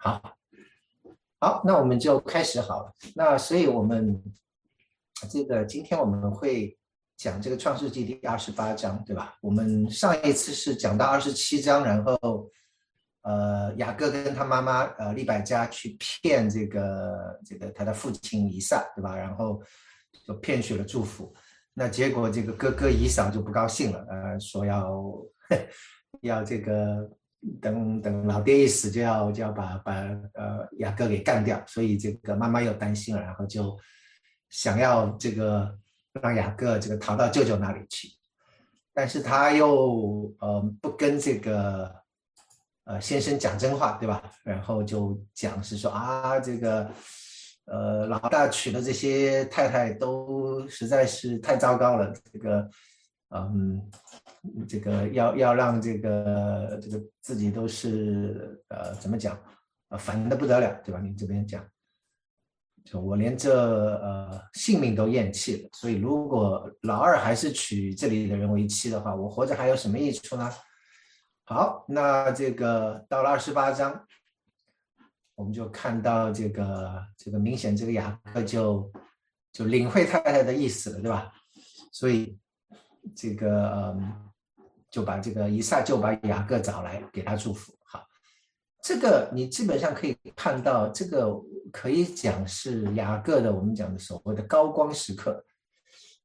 [0.00, 0.22] 好，
[1.40, 2.94] 好，那我们就开始好了。
[3.16, 4.22] 那所以我们
[5.28, 6.78] 这个今天我们会
[7.16, 9.36] 讲这个创世纪第二十八章，对吧？
[9.40, 12.48] 我们上一次是讲到二十七章，然后
[13.22, 19.16] 呃雅各跟他妈妈呃利百加去骗这个这个他的父亲以撒，对吧？
[19.16, 19.60] 然后
[20.24, 21.34] 就骗取了祝福。
[21.74, 24.96] 那结果这个哥哥以扫就不高兴了，呃，说要
[26.22, 27.10] 要这个。
[27.60, 29.92] 等等，老爹一死就要就要把把
[30.34, 33.78] 呃雅各给干掉，所以这个妈妈又担心了，然后就
[34.50, 35.72] 想要这个
[36.20, 38.08] 让雅各这个逃到舅舅那里去，
[38.92, 41.94] 但是他又呃不跟这个
[42.84, 44.20] 呃先生讲真话，对吧？
[44.42, 46.90] 然后就讲是说啊这个
[47.66, 52.68] 呃老大娶的这些太太都实在是太糟糕了，这个
[53.30, 53.88] 嗯。
[54.68, 59.38] 这个要要让这个这个自己都是呃怎么讲
[59.88, 61.00] 呃烦的不得了，对吧？
[61.00, 61.66] 你这边讲，
[62.84, 63.52] 就我连这
[63.96, 70.50] 呃性命都厌弃了，所以如果老二还是娶这里的人为妻的话，我活着还有什么益处呢？
[71.44, 74.06] 好，那这个到了二十八章，
[75.34, 78.90] 我们就看到这个这个明显这个雅各就
[79.52, 81.32] 就领会太太的意思了，对吧？
[81.92, 82.38] 所以
[83.16, 84.27] 这个嗯。
[84.90, 87.72] 就把这个以撒就把雅各找来给他祝福。
[87.84, 88.06] 好，
[88.82, 91.34] 这个你基本上可以看到，这个
[91.72, 95.44] 可以讲是雅各的我们讲的所谓的高光时刻，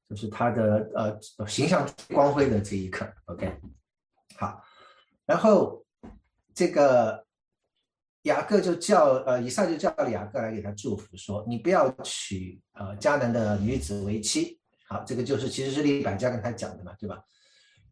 [0.09, 3.05] 就是他的呃形象光辉的这一刻。
[3.25, 3.53] OK，
[4.37, 4.63] 好，
[5.25, 5.85] 然后
[6.53, 7.25] 这个
[8.23, 14.59] 雅各就叫呃以撒就叫了雅各来给他祝福，说你不要娶呃迦南的女子为妻。
[14.87, 17.21] 好，这个就是其实是利百加跟他讲的嘛，对吧？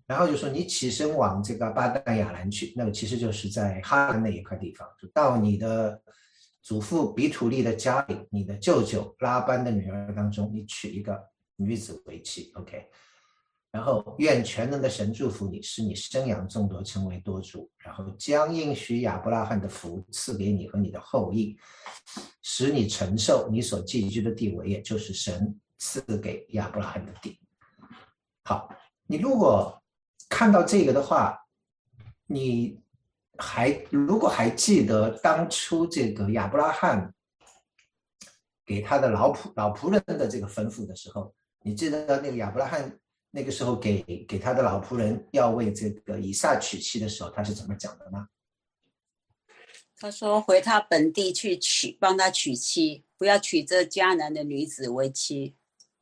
[0.08, 6.02] 然后就说你起身往这个巴旦亚兰去，那么其实就是在哈兰那一块地方，就到你的
[6.62, 11.18] 祖父比土利的家里，你的舅舅拉班的女儿当中，你娶一个
[11.56, 12.90] 女子为妻，OK。
[13.72, 17.72] 然后愿全能的神祝福你，使你生养众多，成为多主。
[17.78, 21.58] 然后将应许亚伯拉罕的福赐给你和你的后裔，
[22.42, 27.40] 使你承受你所寄居的地位，也就是神赐给亚伯拉罕的地。
[28.44, 28.70] 好，
[29.08, 29.81] 你如果。
[30.32, 31.38] 看到这个的话，
[32.26, 32.80] 你
[33.38, 37.14] 还如果还记得当初这个亚伯拉罕
[38.66, 41.34] 给他的老仆老仆人的这个吩咐的时候，
[41.64, 42.98] 你记得那个亚伯拉罕
[43.30, 48.30] 那个时候给给他的老仆人要为这个以撒娶妻的时候，他是怎么讲的吗？
[50.00, 55.56] 他说：“回他本地去娶，帮他娶妻，不要娶这迦南的女子为妻。”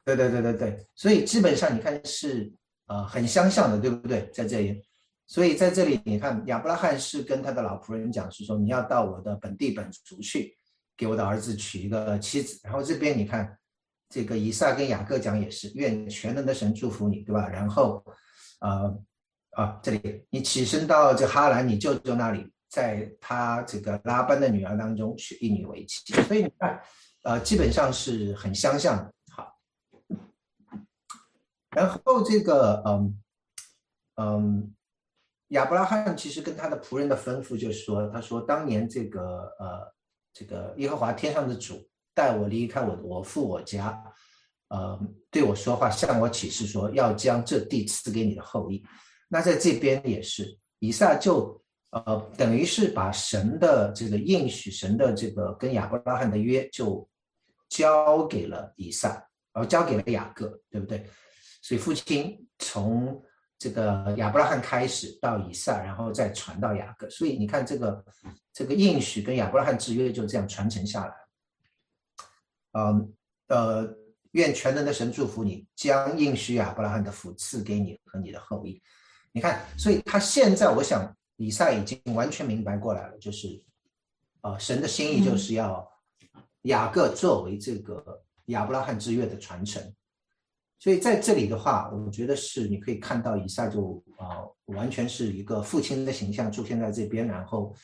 [0.06, 2.54] 对对对对对，所以基本上你看是。
[2.90, 4.28] 呃，很相像的，对不对？
[4.34, 4.84] 在这里，
[5.28, 10.58] 所以在这里，你看亚伯拉罕是跟他的老仆人讲，是说你要到我的本地本族去，
[10.98, 12.60] 给我的儿子娶一个妻子。
[12.64, 13.56] 然后这边你看，
[14.10, 17.48] 这个以撒跟雅各讲也是，愿全能的神祝福你，对吧？
[17.48, 18.04] 然后，
[18.62, 19.00] 呃，
[19.52, 26.12] 啊，这里你起身到这哈兰你舅舅那里，在他这个拉班的女儿当中娶一女为妻。
[26.24, 26.82] 所以你看，
[27.24, 29.14] 呃，基本上是很相像的。
[31.72, 33.22] 然后这个嗯
[34.16, 34.74] 嗯，
[35.50, 39.94] 亚伯拉罕其实跟他的仆人的吩咐就是说，他说当年这个呃
[40.34, 44.02] 这个耶和华天上的主带我离开我我父我家，
[44.70, 45.00] 呃
[45.32, 48.84] 对我说话，向我启示说要将这地赐给你的后裔。
[49.28, 57.08] 那在这边也是，以撒就呃等于是把神的这个应许，神的这个跟亚伯拉罕的约就
[57.70, 61.08] 交给了以撒，而交给了雅各，对不对？
[61.62, 63.22] 所以父亲从
[63.58, 67.10] 这个亚伯拉罕开始到以撒，然后再传到雅各。
[67.10, 68.06] 所以你看这个
[68.54, 71.14] 这个应许跟亚伯拉罕之约就这样传承下来。
[72.74, 73.14] 嗯
[73.48, 73.92] 呃，
[74.32, 78.82] 愿全能的神祝福你，将应许亚伯拉罕的福赐给你和你的后裔。
[79.32, 83.48] 你看，所以他现在我想以撒已经完全明白过来了，就是
[84.42, 85.86] 啊，神的心意就是要
[86.62, 89.84] 雅各作为这个亚伯拉罕之约的传承。
[90.80, 97.76] 所以在这里的话，我觉得是你可以看到以下就啊，完全是一个父亲的形象出现在这边，然后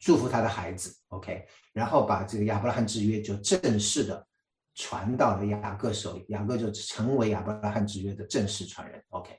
[0.00, 4.26] 祝福他的孩子，OK，然后把这个亚伯拉罕之约就正式的
[4.74, 9.30] 传到了雅各手里，雅各就成为亚伯拉罕之约的正式传人，OK。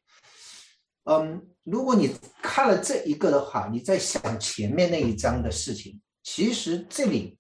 [1.04, 7.37] 嗯，如果你看了这一个的话，你在想前面那一章的事情，其实这里。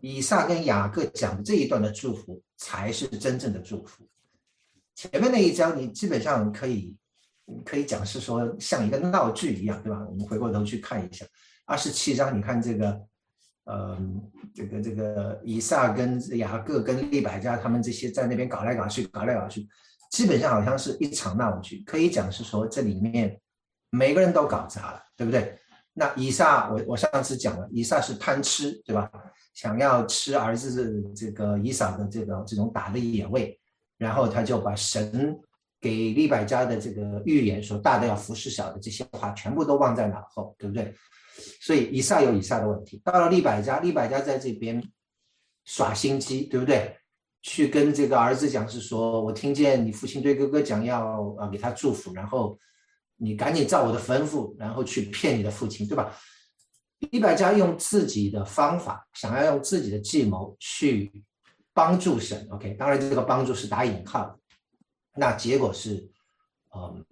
[0.00, 4.06] 以撒跟雅各讲的这一段的祝福才是真正的祝福。
[4.94, 6.96] 前面那一章你基本上可以
[7.64, 10.06] 可以讲是说像一个闹剧一样，对吧？
[10.08, 11.24] 我们回过头去看一下，
[11.64, 13.00] 二十七章，你看这个，
[13.64, 13.98] 呃，
[14.54, 19.68] 这个这个以撒跟雅各跟利百加他们这些在那边搞来搞去，搞来搞去，
[20.10, 23.38] 基本上好像是一场闹剧，可以讲是说这里面
[23.90, 25.58] 每个人都搞砸了，对不对？
[25.98, 29.10] 那以撒，我我上次讲了，以撒是贪吃，对吧？
[29.54, 33.58] 想要吃儿子这个以撒的这个这种打的野味，
[33.96, 35.34] 然后他就把神
[35.80, 40.94] 给利百加的这个预言说大的要服侍小的这些话全部都忘在脑后，对不对？
[41.62, 44.82] 所以以撒有以撒的问题，到了利百加，利百加在这边
[45.64, 46.94] 耍心机，对不对？
[47.40, 52.58] 去跟这个儿子讲是说，我听见你父亲对哥哥讲要啊给他祝福，然后
[53.16, 56.12] 你赶紧照我的吩咐，然后去骗你的父亲，对吧？
[57.10, 61.24] 利百加用自己的方法，想要用自己的计谋去
[61.72, 62.46] 帮助神。
[62.50, 64.38] OK，当然这个帮助是打引号，
[65.14, 66.10] 那结果是，
[66.74, 67.04] 嗯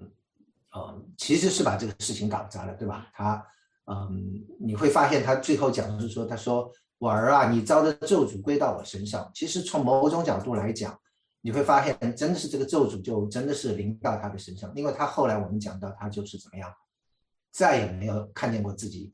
[0.77, 3.09] 嗯，其实是把这个事情搞砸了，对吧？
[3.13, 3.47] 他。
[3.87, 9.31] 嗯，你会发现他最后讲的是说，他说我儿啊，你遭的咒诅归到我身上。
[9.35, 10.99] 其实从某种角度来讲，
[11.45, 16.75] 你会发现真的是这个咒诅就真的是临到他的身上，因为他后来我们讲到他就是怎么样，
[17.51, 19.13] 再也没有看见过自己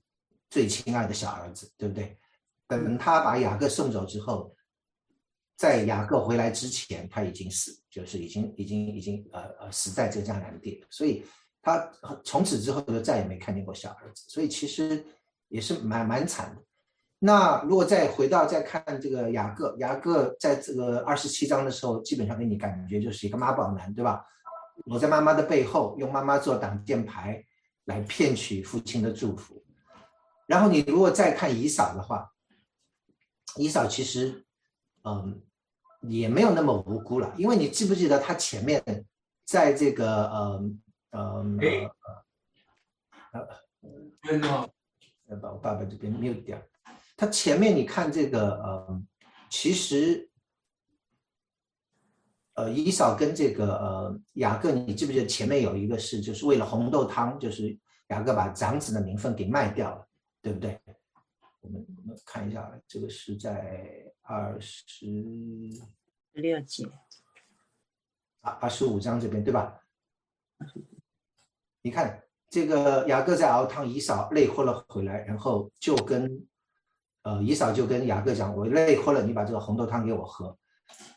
[0.49, 2.17] 最亲爱的小儿子，对不对？
[2.69, 4.55] 等他把雅各送走之后，
[5.57, 11.25] 在雅各回来之前，他已经死，就是已经已经已经呃呃死在这迦南地，所以。
[11.63, 11.93] 他
[12.25, 15.05] 从此之后就再也没看见过小儿子，所以其实
[15.49, 16.63] 也是蛮蛮惨的。
[17.23, 24.25] 那如果再回到再看这个雅各，雅各在这个二十七章的时候，基本上给你感觉就是一个妈宝男，对吧？
[24.87, 27.45] 躲在妈妈的背后，用妈妈做挡箭牌
[27.85, 29.63] 来骗取父亲的祝福。
[30.47, 32.29] 然后你如果再看姨嫂的话，
[33.57, 34.45] 姨嫂其实
[35.05, 35.41] 嗯
[36.01, 38.83] 也没有那么无辜了，因为你记不记得他前面
[39.45, 40.83] 在这个嗯。
[41.13, 41.59] 嗯，
[43.33, 43.49] 呃，
[44.23, 44.71] 呃，
[45.27, 46.57] 要把我爸爸这边 mute 掉。
[47.21, 49.03] 他前面你看这个，呃，
[49.51, 50.31] 其实，
[52.55, 60.09] 呃，伊嫂跟这个呃雅各，你记不记得前面有一个是，就是为了红豆汤，就是雅各把长子的名分给卖掉了，
[60.41, 60.81] 对不对？
[61.61, 65.05] 我们我们看一下，这个是在二十
[66.33, 66.87] 六节，
[68.41, 69.79] 啊，二十五章这边对吧？
[71.83, 76.47] 你看这个雅各在熬汤，姨嫂累昏了回来，然后就跟
[77.23, 80.57] 呃姨嫂就跟雅各讲：“我累昏了，你把这个红豆汤给我喝。”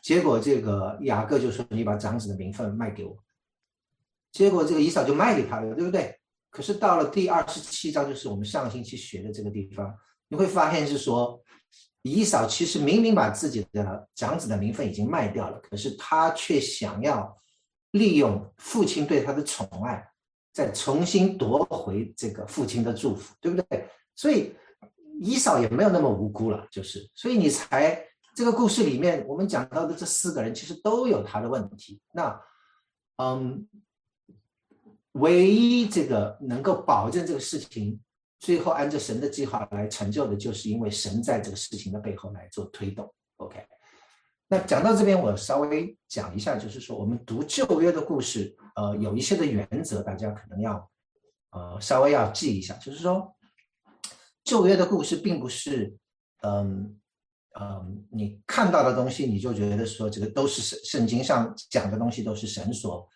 [0.02, 3.16] 结果这个雅各就说：“你把长子的名分卖给我。”
[4.32, 6.18] 结果这个姨嫂就卖给他了，对不对？
[6.50, 9.92] 可是到了第二十七章，就是我们上个星期学的这个地方，
[10.28, 11.40] 你会发现是说，
[12.02, 17.36] 姨嫂其实明明把自己的长子的名分已经卖掉了，可是他却想要
[17.92, 20.06] 利用父亲对他的宠爱。
[20.52, 23.88] 再重新夺回这个父亲的祝福，对不对？
[24.14, 24.54] 所以
[25.20, 32.00] 伊嫂也没有那么无辜了，就是，所以你才这个故事里面我们讲到的这四个人其实都有他的问题。
[32.12, 32.40] 那，
[33.16, 33.68] 嗯，
[35.12, 38.00] 唯一这个能够保证这个事情
[38.40, 43.12] 最后按照神的计划来成就的，就是因为神在这个事情的背后来做推动。
[43.36, 43.64] OK。
[44.46, 50.90] 那讲到这边，我稍微讲一下，就是说我们读旧约的故事，呃，有一些的原则，大家可能要，
[51.50, 52.74] 呃，稍微要记一下。
[52.74, 53.33] 就是说，
[54.44, 55.96] 旧约的故事并不是，
[56.42, 56.96] 嗯
[57.58, 63.08] 嗯，你看到的东西，你就觉得说这个都是圣圣经上讲的东西，都是神所，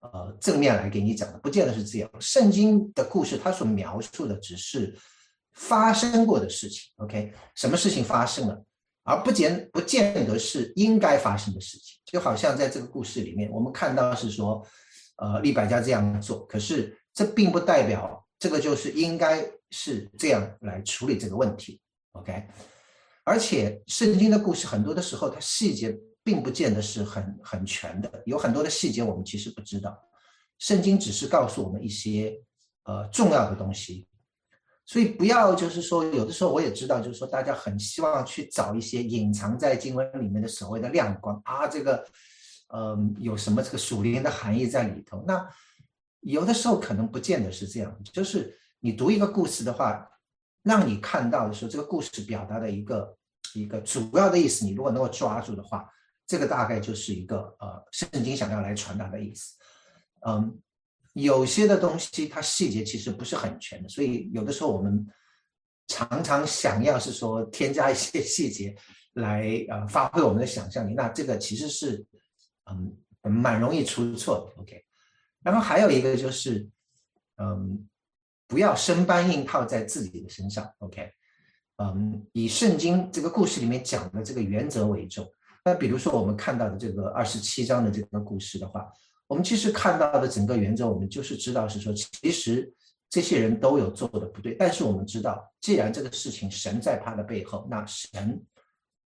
[0.00, 2.10] 呃，正面来给你讲的，不见得是这样。
[2.20, 4.96] 圣经的故事，它所描述的只是
[5.54, 6.92] 发生过的事情。
[6.96, 8.64] OK，什么事情发生了？
[9.02, 14.66] 而不见不见得是应该发生的事情，就好像在这个故事里面，我们看到是说，
[15.16, 21.80] 呃，利百加这样做，可是这并不代表这个就是应该是这样来处理这个问题
[22.12, 22.46] ，OK？
[23.24, 29.98] 而且圣经的故事很多的时候，它细节并不见得是很很全的，有很多的细节我们其实不知道，
[30.58, 32.40] 圣经只是告诉我们一些
[32.84, 34.06] 呃重要的东西。
[34.88, 42.06] 所以不要就是说，有的时候我也知道，就是说大家很希望去找一些隐藏在经文里面的所谓的亮光啊，这个，
[42.68, 45.24] 嗯，有什么这个属灵的含义在里头？
[45.26, 45.44] 那
[46.30, 50.08] 有的时候可能不见得是这样，就是你读一个故事的话，
[50.62, 53.16] 让你看到的时候，这个故事表达的一个
[53.54, 55.88] 一个主要的意思，你如果能够抓住的话，
[56.26, 59.54] 这个大概就是一个呃圣经想要来传达的意思，
[60.26, 60.60] 嗯。
[61.16, 65.06] 有些的东西它细节其实不是很全的，所以有的时候我们
[65.88, 68.76] 常常想要是说添加一些细节
[69.14, 72.04] 来呃发挥我们的想象力，那这个其实是
[72.70, 74.60] 嗯蛮容易出错的。
[74.60, 74.84] OK，
[75.46, 76.68] 然后还有一个就是
[77.36, 77.86] 嗯
[78.48, 80.68] 不要生搬硬套在自己的身上。
[80.80, 81.08] OK，
[81.76, 85.24] 嗯，以圣经这个故事里面讲的这个原则为重。
[85.64, 88.90] 那比如说我们看到的这个二十七章的这个故事的话，
[89.28, 92.72] 我们其实看到的整个原则，我们就是知道是说，其实
[93.08, 98.44] 这些人都有做的不对，但是我们知道，既然这个事情神在他的背后，那神，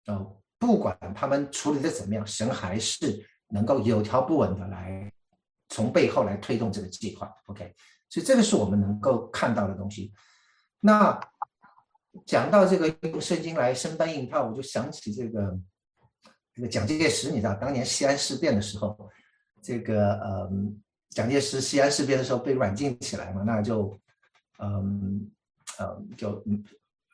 [0.06, 5.12] 呃，不管他们处理的怎么样，神还是能够有条不紊的来
[5.74, 7.28] 从背后来推动这个计划。
[7.46, 7.74] OK，
[8.08, 10.12] 所以这个是我们能够看到的东西。
[10.78, 11.18] 那
[12.24, 15.58] 讲到这个用圣经来生搬硬套，我就想起这个。
[16.56, 18.96] 这个蒋介石，你知道，当年西安事变的时候，
[19.60, 20.48] 这个呃，
[21.10, 23.98] 蒋介石西安事变的时候被软禁起来嘛，那就，
[24.60, 25.28] 嗯，
[25.80, 26.40] 呃，就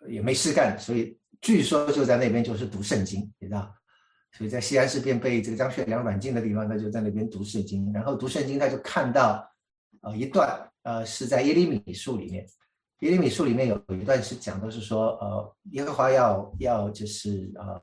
[0.07, 3.75] 也没事干，所以据说就在那边就是读圣经，你知道，
[4.33, 9.49] 所以在西安事变被这个张学良软禁的地方，他就在那边读圣经，然后读圣经他就看到，
[10.03, 12.47] 呃，一段，呃，是在耶利米书里面，
[13.01, 17.83] 耶利米书里面有有一段是讲的是说，呃，耶和华要要就是呃，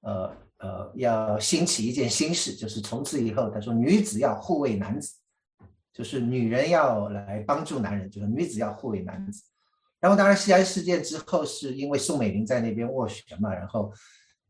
[0.00, 0.36] 呃。
[0.62, 5.14] 呃，要兴起一件新事，就是从此以后，他说女子要护卫男子，
[5.90, 9.42] 就是女人要来帮助男人，就是女子要护卫男子。
[10.00, 13.90] 然后，当然西安事件之后，是因为宋美龄在那边斡旋嘛，然后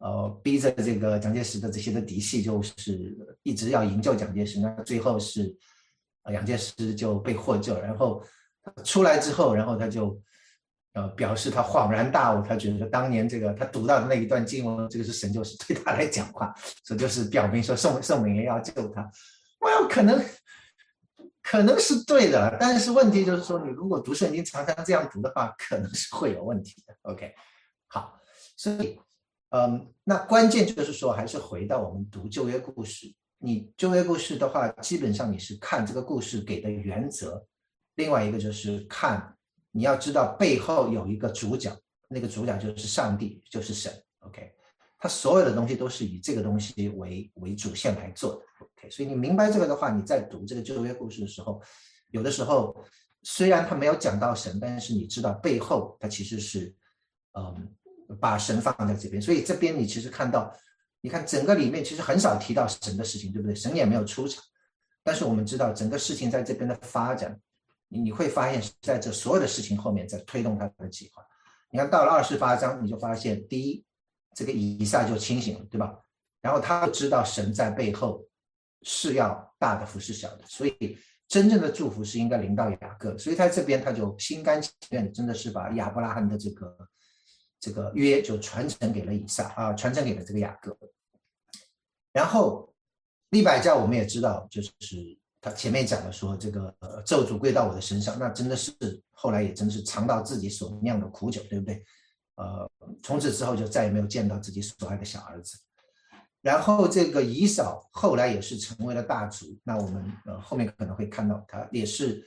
[0.00, 4.58] 呃，逼着这个蒋介石的这些的嫡系，就是一直要营救蒋介石。
[4.60, 5.56] 那最后是
[6.32, 8.22] 蒋介石就被获救，然后
[8.84, 10.20] 出来之后，然后他就。
[10.92, 16.52] 呃，表示他恍然大悟，他觉得当年这个他读到的那一段经文，这个是神就是对他来讲话，
[16.82, 19.08] 所以就是表明说宋宋美龄要救他。
[19.60, 20.20] 我有可能
[21.44, 26.96] 可能是对的，但是问题就是说，你如果读圣经常常这样读的话，可能是会有问题的。
[27.02, 27.32] OK，
[27.86, 28.18] 好，
[28.56, 28.98] 所以
[29.50, 33.06] 嗯，那关键就是说，还是回到我们读旧约故事。
[33.38, 37.46] 你旧约故事的话，基本上你是看这个故事给的原则，
[37.94, 39.36] 另外一个就是看。
[39.72, 41.72] 你要知道背后有一个主角，
[42.08, 43.92] 那个主角就是上帝，就是神。
[44.18, 44.52] OK，
[44.98, 48.42] 他所有的东西都是以这个东西为为主线来做的。
[48.64, 51.62] OK，所以你明白这个的话，你在读这个旧约故事的时候，
[52.08, 52.76] 有的时候
[53.22, 56.74] 虽然他没有讲到神，但是你知道背后他其实是，
[57.34, 57.72] 嗯，
[58.18, 59.20] 把神放在这边。
[59.20, 60.52] 所以这边你其实看到，
[61.00, 63.54] 你看整个里面其实很少提到神的事情，对不对？
[63.54, 64.42] 神也没有出场，
[65.02, 67.38] 但是我们知道整个事情在这边的发展。
[67.92, 71.24] 你会发现，在这所有的事情后面在推动他的计划。
[71.72, 73.84] 你看到了二十八章，你就发现，第一，
[74.32, 75.98] 这个以撒就清醒了，对吧？
[76.40, 78.24] 然后他知道神在背后
[78.82, 83.18] 是要大的服侍小的，所以真正的祝福是应该临到雅各。
[83.18, 86.76] 所以他这边他就心甘情愿，真的是把亚伯拉罕的这个
[87.60, 90.76] 这个约就传承给了以撒啊，传承给了这个雅各。
[92.12, 92.74] 然后
[93.28, 95.16] 利百加我们也知道，就是。
[95.42, 98.70] 他前面讲了说这个咒诅归到我的身上，那真的是
[99.10, 101.82] 后来也真是尝到自己所酿的苦酒，对不对？
[102.34, 102.70] 呃，
[103.02, 105.58] 从此之后就再也没有见到自己所爱的小儿子。
[106.42, 112.22] 然后这个姨嫂后来也是成为了大族，那我们呃后面可能会看到他也是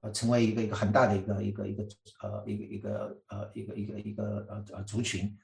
[0.00, 1.86] 呃成为一个一个很大的一个一个一个
[2.20, 5.36] 呃一个一个呃一个一个一个呃呃族群，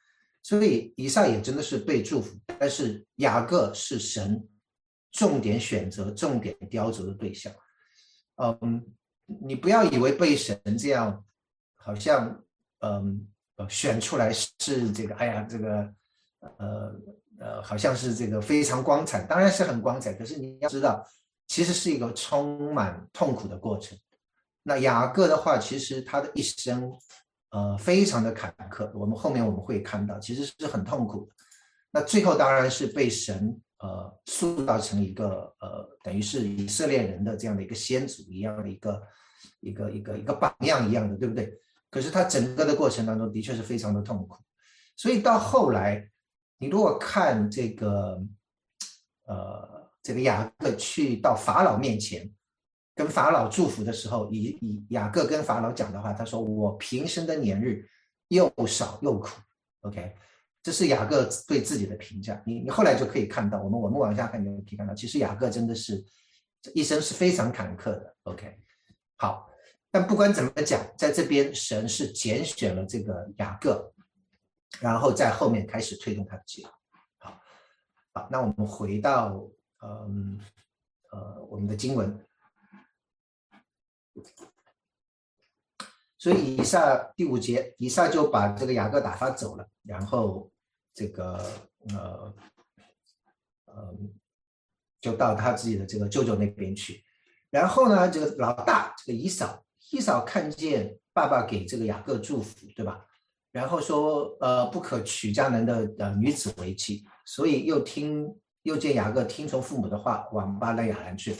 [0.42, 4.47] 所以以撒也真的是被祝福，但是雅各是神。
[5.12, 7.52] 重点选择、重点雕琢的对象，
[8.37, 8.80] 嗯，
[9.26, 11.25] 你不要以为被神这样，
[11.75, 12.44] 好像，
[12.78, 13.26] 嗯，
[13.68, 15.94] 选出来是这个，哎呀，这个，
[16.59, 16.94] 呃
[17.40, 20.14] 呃，好像是这个非常光彩，当然是很光彩。
[20.14, 21.04] 可是你要知道，
[21.49, 23.99] 其实是一个充满痛苦的过程。
[24.62, 26.92] 那雅各的话，其实他的一生，
[27.50, 28.90] 呃，非常的坎坷。
[28.94, 31.32] 我们后面我们会看到，其实是很痛苦的。
[31.90, 33.60] 那最后当然是被神。
[33.82, 39.02] 呃，塑造成一个呃，等于是以色列人的这样的一个先祖一样的一个
[39.60, 41.50] 一个一个一个榜样一样的，对不对？
[41.88, 44.36] 可是他整个的过程当中的确是非常的痛苦，
[44.98, 46.10] 所以到后来，
[46.58, 48.22] 你如果看这个
[49.22, 52.30] 呃这个雅各去到法老面前，
[52.94, 57.88] 跟法老祝福的时候，以以雅各跟法老讲的话，他说：“我平生的年日
[58.28, 59.28] 又少又苦。
[59.82, 60.14] ”OK。
[60.62, 66.04] 这是雅各对自己的评价，你你后来就可以看到，我们我们往下看你就可以看到，其实雅各真的是
[66.75, 68.14] 一生是非常坎坷的。
[68.25, 68.59] OK，
[69.16, 69.50] 好，
[69.90, 73.90] 但不管怎么讲，在这边神是拣选了这个雅各，
[74.80, 76.70] 然后在后面开始推动他的计划。
[77.20, 77.40] 好，
[78.12, 79.42] 好，那我们回到
[79.82, 80.38] 嗯
[81.11, 82.23] 呃我们的经文。
[86.18, 90.50] 所以以撒第五节，以撒就把这个雅各打发走了，然后
[90.92, 91.42] 这个
[91.88, 92.34] 呃
[93.64, 93.96] 呃，
[95.00, 97.02] 就到他自己的这个舅舅那边去。
[97.48, 103.06] 然后呢，这个老大这个以扫伊嫂看见爸爸给这个雅各祝福，对吧？
[103.50, 111.34] 然后说，呃，不可娶迦南的呃女子为妻，所以又听又见雅各听从父母的话，往巴勒亚兰去。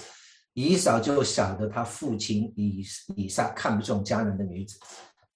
[0.63, 2.85] 以扫就晓得他父亲以
[3.17, 4.79] 以撒看不中迦南的女子，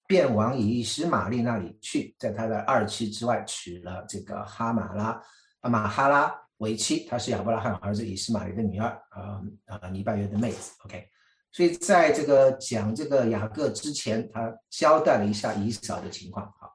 [0.05, 5.19] 便往以实玛利那里去，在他的二妻之外娶了这个哈马拉
[5.61, 10.73] 啊马哈拉为妻，她是亚伯拉罕儿子以实玛利的女儿，啊啊尼拜约的妹子。
[10.83, 11.07] OK，
[11.51, 16.45] 所以在这个讲这个雅各之前，他交代了一下以扫的情况。
[16.59, 16.71] 好，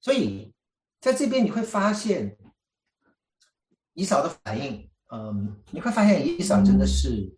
[0.00, 0.54] 所以
[1.00, 2.36] 在这边你会发现
[3.94, 7.34] 以扫的反应，嗯，你会发现以扫真的是。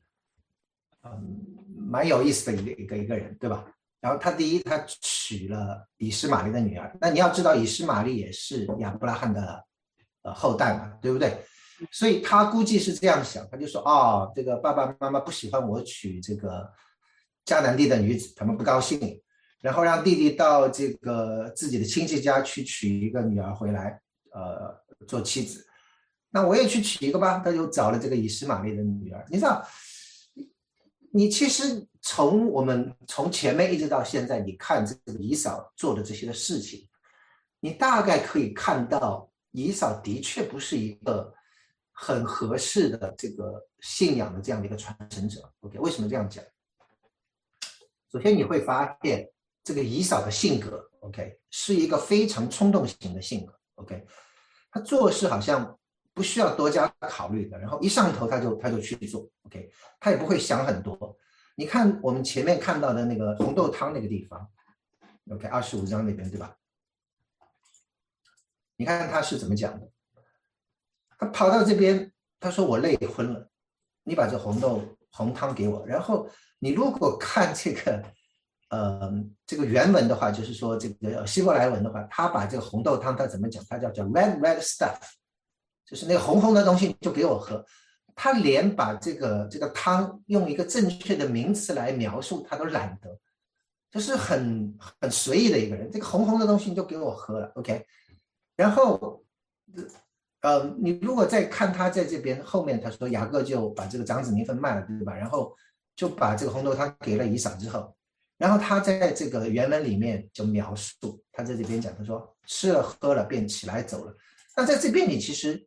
[1.05, 1.45] 嗯，
[1.77, 3.65] 蛮有意思的一个一个一个人，对吧？
[4.01, 6.95] 然后他第一，他娶了以实玛利的女儿。
[7.01, 9.65] 那你要知道，以实玛利也是亚伯拉罕的
[10.23, 11.39] 呃后代嘛，对不对？
[11.91, 16.71] 所以他估计是这样想，他就说：哦，这个爸爸妈妈不喜欢我娶这个
[17.47, 19.21] 迦南地的女子，他们不高兴，
[19.61, 24.01] 然后让弟弟到这个自己的亲戚家去娶一个女儿回来，
[24.33, 24.75] 呃，
[25.09, 25.67] 做妻子。
[26.31, 29.25] 那我也去娶一个吧，他就找了这个以实玛利的女儿。
[29.31, 29.67] 你知道？
[31.17, 36.89] 你其实从我们从前面一直到现在，你看这个姨嫂做的这些的事情，
[37.61, 41.33] 你大概可以看到姨嫂的确不是一个
[41.93, 45.49] 很合适的这个信仰的这样的一个传承者。
[45.61, 46.45] OK，为什么这样讲？
[48.11, 49.31] 首先你会发现
[49.63, 53.57] 这个姨嫂的性格，OK，是一个非常冲动型的性格。
[53.77, 54.05] OK，
[54.73, 55.79] 他做事好像。
[56.15, 59.69] 不需要多加考虑的，然后一上头他就他就去做，OK，
[59.99, 61.17] 他也不会想很多。
[61.57, 64.49] 你看我们前面看到的那个红豆汤那个地方
[65.31, 66.57] ，OK，二十五章那边对吧？
[68.77, 69.89] 你看他是怎么讲的？
[71.19, 73.49] 他跑到这边，他说我累昏了，
[74.03, 75.87] 你把这红豆红汤给我。
[75.87, 76.29] 然后
[76.59, 78.03] 你如果看这个，
[78.71, 79.13] 呃，
[79.47, 83.65] 这个原文的话，就是说这个希伯来文的话，他把这个红豆汤他怎么讲？
[83.69, 84.99] 他叫叫 red red stuff。
[85.87, 87.63] 就是那个红红的东西就给我喝，
[88.15, 93.19] 他连把这个这个汤用一个正确的名词来描述他都懒得，
[93.91, 95.91] 就是很很随意的一个人。
[95.91, 97.85] 这个红红的东西你就给我喝了，OK。
[98.57, 99.23] 然后，
[100.41, 105.15] 呃，你如果再看他在这边后面，他说雅各就把这个长子名分卖了，对吧？
[105.15, 105.55] 然后
[105.95, 107.95] 就把这个红豆汤给了以嫂之后，
[108.39, 114.17] 然后他在这个原文里面就描述他在这边讲，他说吃了喝了便起来走了。
[114.57, 115.63] 那在这边你其实。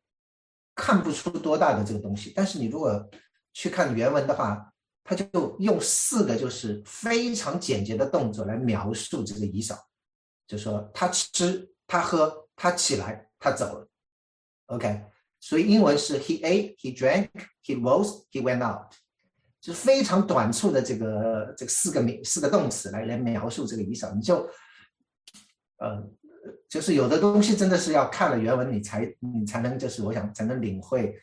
[0.77, 3.09] 看不出多大的这个东西，但是你如果
[3.51, 4.71] 去看原文的话，
[5.03, 9.75] 他就用四个就是非常简洁的动作来描述这个以扫，
[10.45, 13.87] 就说他吃，他喝，他起来，他走了。
[14.67, 15.01] OK，
[15.39, 17.29] 所以英文是 he ate, he drank,
[17.63, 18.93] he rose, he went out，
[19.59, 24.47] 就非常短促的这个这四个名四个动词来来描述这个以扫，你就
[25.77, 26.07] 呃。
[26.69, 31.15] 就是有的东西真的是要看了原文，你才你才能就是我想才能领会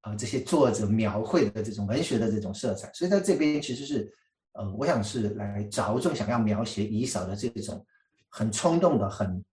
[0.00, 2.90] 啊这些作者描绘的这种文学的这种色彩。
[2.92, 4.12] 所以在这边其实是，
[4.52, 7.84] 呃，我想是来着重想要描写以扫的这种
[8.28, 9.44] 很冲动的、很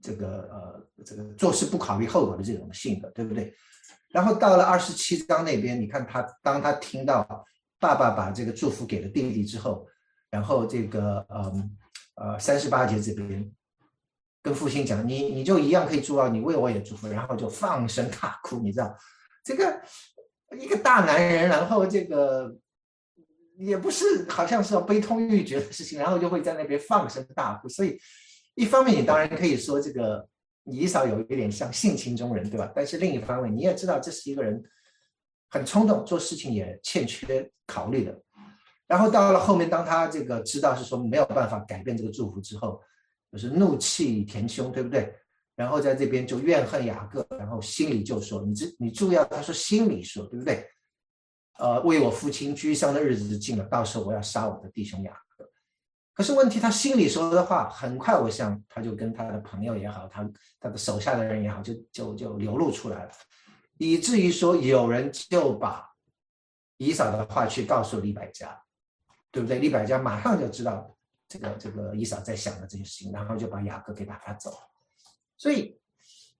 [0.00, 3.54] 这个呃这个做事不考虑后果的这种性格，对不对？
[4.10, 7.44] 然后到了二十七章那边，你看他当他听到
[7.80, 9.86] 爸爸把这个祝福给了弟弟之后，
[10.30, 11.76] 然后这个嗯
[12.16, 13.50] 呃三十八节这边。
[14.42, 18.92] 跟父亲讲，你你就一样可以做到，你为我也祝福，然后就放声大哭，你知道，
[19.44, 19.80] 这个
[20.58, 22.52] 一个大男人，然后这个
[23.56, 27.68] 也不是好像是要悲痛欲绝的事情，然后就会在那边放声大哭。
[27.68, 27.96] 所以
[28.54, 30.26] 一方面你当然可以说这个
[30.64, 32.68] 你嫂有一点像性情中人，对吧？
[32.74, 34.60] 但是另一方面你也知道这是一个人
[35.50, 38.20] 很冲动，做事情也欠缺考虑的。
[38.88, 42.80] 然后到了后面，当他这个知道是说没有办法改变这个祝福之后。
[43.32, 45.12] 就是怒气填胸，对不对？
[45.54, 50.66] 然后在这边就怨恨雅各，然后心里就说：“你这你注意啊，他说心里说，对不对？
[51.58, 55.48] 呃，为我父亲居丧的日子近了，到时候我要杀我的弟兄雅各。
[56.14, 63.12] 可是问题，他心里说的话，很快我想他就跟他的朋友也好，他他的手下的人也好，就就就流露出来了，
[63.78, 65.86] 以至于说有人就把
[66.78, 68.60] 以扫的话去告诉李百家，
[69.30, 69.58] 对不对？
[69.58, 70.94] 李百家马上就知道。
[71.32, 74.56] 这个这个伊嫂在想的这些事情，然后就把雅各给打发走了。
[75.38, 75.80] 所以，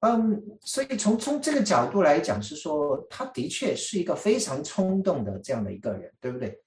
[0.00, 6.62] 嗯，所以从从这个角度来讲，是说他的确是一个非常冲动的这样的一个人，对不对？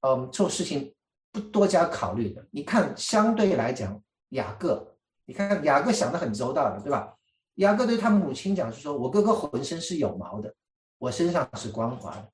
[0.00, 0.92] 嗯，做事情
[1.30, 2.44] 不多加考虑的。
[2.50, 7.14] 你看，相对来讲，雅各，你看雅各想的很周到的，对吧？
[7.56, 10.52] 雅各对他母亲讲是说：“我哥哥浑身是有毛的，
[10.98, 12.28] 我身上是光滑的。”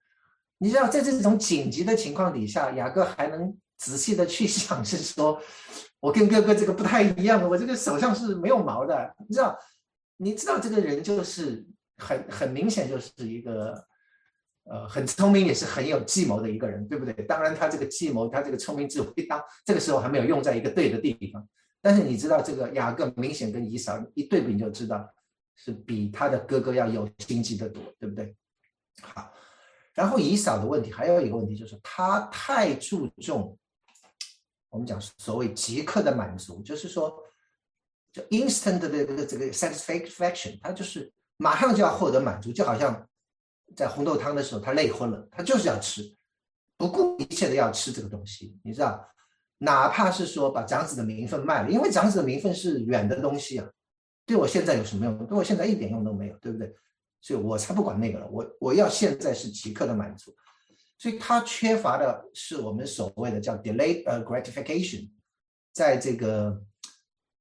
[0.57, 3.55] 你知道，在这种紧急的情况底下，雅各还能。
[3.81, 5.41] 仔细的去想，是说
[6.01, 9.59] 我跟哥哥这个不太一样，我这个手上是没有毛的，你知道？
[10.19, 11.67] 你知道这个人就是
[11.97, 13.83] 很很明显就是一个，
[14.65, 17.15] 呃，很聪明也是很有计谋的一个人，对不对？
[17.25, 21.49] 当然他这个计谋，他这个聪明智慧，当这个时候还没有用在一个对的地方。
[21.81, 25.09] 但是你知道这个雅各明显跟以扫一对比，你就知道
[25.57, 28.37] 是比他的哥哥要有心机的多，对不对？
[29.01, 29.33] 好，
[29.95, 33.57] 然后以扫的问题还有一个问题就是他太注重
[34.71, 37.23] 我们讲所谓即刻的满足，就是说。
[38.13, 43.09] 就 instant 的这个这个 satisfaction，它就是马上就要获得满足，就好像
[43.77, 46.03] 在红豆汤的时候，他累昏了，他就是要吃，
[46.77, 49.09] 不顾一切的要吃这个东西，你知道，
[49.59, 53.71] 哪怕是说把长子的名分卖了，因为长子的名分是远的东西啊，
[54.27, 55.27] 对我现在有什么用？
[55.29, 56.75] 对我现在一点用都没有，对不对？
[57.21, 60.35] 所以我才不管那个了，我我要现在是即刻的满足，
[61.01, 65.11] 所以他缺乏的是我们所谓的叫 delay 呃 gratification，
[65.73, 66.63] 在这个。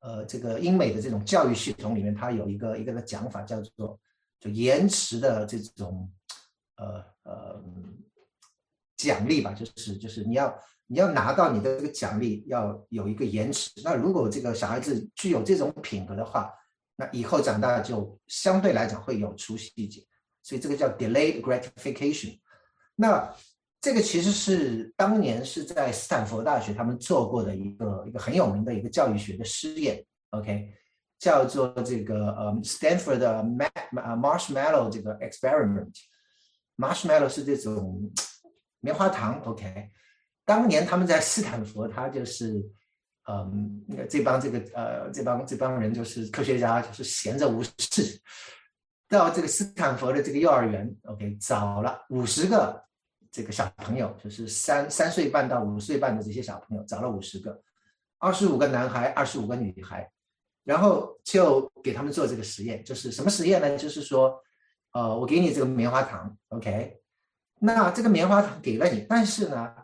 [0.01, 3.99] 呃，这个英美的这种教育系统里面，它有一个一个的讲法，叫做
[4.39, 6.09] 就延迟的这种
[6.77, 7.61] 呃呃
[8.95, 13.69] 奖励吧，就是就是你要你要拿到你的这个奖励要有一个延迟。
[13.83, 16.49] 那如果这个小孩子具有这种品格的话，
[16.95, 20.01] 那以后长大就相对来讲会有出息一点。
[20.43, 22.39] 所以这个叫 delayed gratification。
[22.95, 23.35] 那
[23.81, 30.69] 这个其实是当年是在斯坦福大学他们做过的一个一个很有名的一个教育学的试验，OK，
[31.17, 33.41] 叫做这个呃 Stanford 的
[33.93, 38.11] Marshmallow 这个 experiment，Marshmallow 是这种
[38.81, 39.89] 棉花糖，OK，
[40.43, 42.61] 当年他们在斯坦福，他就是
[43.29, 48.19] 嗯这帮这个呃这帮这帮人就是科学家就是闲着无事，
[49.07, 52.88] 到这个斯坦福的这个幼儿园，OK，找了五十个。
[53.31, 57.61] 这个小朋友就是三三岁半到五岁半的这些小朋友，找了五十个，
[58.17, 60.11] 二十五个男孩，二十五个女孩，
[60.63, 63.77] 然后就给他们做这个实验，就是什么实验呢？
[63.77, 64.41] 就是说，
[64.93, 66.99] 呃，我给你这个棉花糖，OK，
[67.59, 69.75] 那这个棉花糖给了你，但是呢，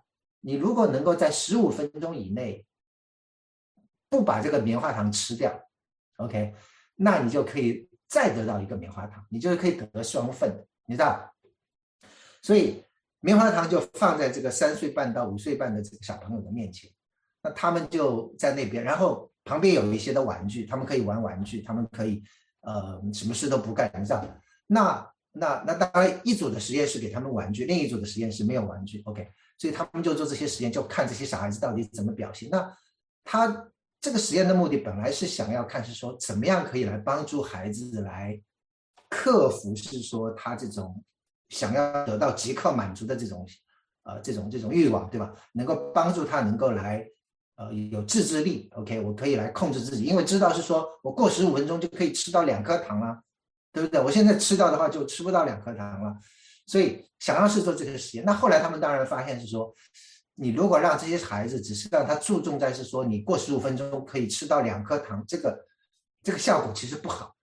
[0.41, 2.65] 你如果能够在十五分钟以内
[4.09, 5.69] 不把这个棉花糖吃掉
[6.17, 6.55] ，OK，
[6.95, 11.31] 那你就可以再得到一个棉花糖，你就是可以得双份，你知道？
[12.41, 12.83] 所以。
[13.25, 16.87] 棉花糖就放在这个三岁半到五岁半的这个小朋友的面前，
[17.41, 22.21] 那他们就在那边，然后旁边有一些的玩具，他们可以玩玩具，他们可以
[22.61, 24.23] 呃什么事都不干，你知道？
[24.67, 32.47] 那那那当然，一组的实验室给他们玩具，另一组的实验室没有玩具，OK，所以他们就做这些实验，就看这些小孩子到底怎么表现。
[32.51, 32.71] 那
[33.23, 33.67] 他
[33.99, 38.39] 这个实验的目的本来是想要看是说怎么样可以来帮助孩子来
[39.09, 41.03] 克服，是说他这种。
[41.49, 43.47] 想要得到即刻满足的这种，
[44.03, 45.31] 呃，这种这种欲望，对吧？
[45.53, 47.05] 能够帮助他能够来，
[47.55, 48.69] 呃，有自制力。
[48.75, 53.21] OK，我可以来控制自己，因为知道是说我过十五分钟就可以吃到两颗糖了，
[53.71, 54.01] 对不对？
[54.01, 56.15] 我现在吃到的话就吃不到两颗糖了，
[56.65, 58.25] 所以想要是做这个实验。
[58.25, 59.73] 那后来他们当然发现是说，
[60.35, 65.57] 你如果让这些孩子只是让他注重在是说你过十五分钟可以吃到两颗糖，这个
[66.23, 67.35] 这个效果其实不好。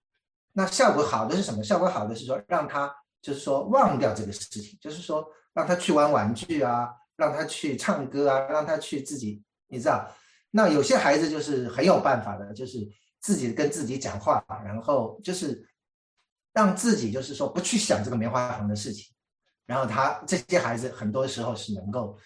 [0.52, 1.62] 那效果好的是什么？
[1.62, 2.92] 效果好的是说让他。
[3.22, 10.12] 就是说忘掉这个事情，就是说让他去玩玩具啊，让他去唱歌啊，让他去自己，你知道，
[10.50, 12.78] 那有些孩子就是很有办法的，就是
[13.20, 15.64] 自己跟自己讲话，然后就是
[16.52, 19.14] 让自己就是说不去想这个棉花糖的事情，
[19.66, 22.18] 然后他这些孩子很多时候是能够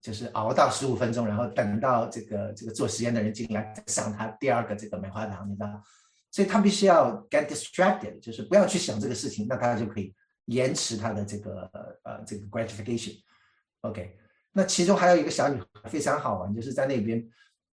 [0.00, 5.82] 就是熬到十五分钟，然后等到这个这个做实验的人进来上他第二个这个棉花糖，你知道，
[6.30, 10.14] 所以他必须要 get distracted，就是不要去想这个事情，那他就可以。
[10.46, 11.70] 延迟他的这个
[12.02, 14.16] 呃这个 gratification，OK，
[14.52, 17.24] 那其中还有一个小女孩非常好玩，就是在那边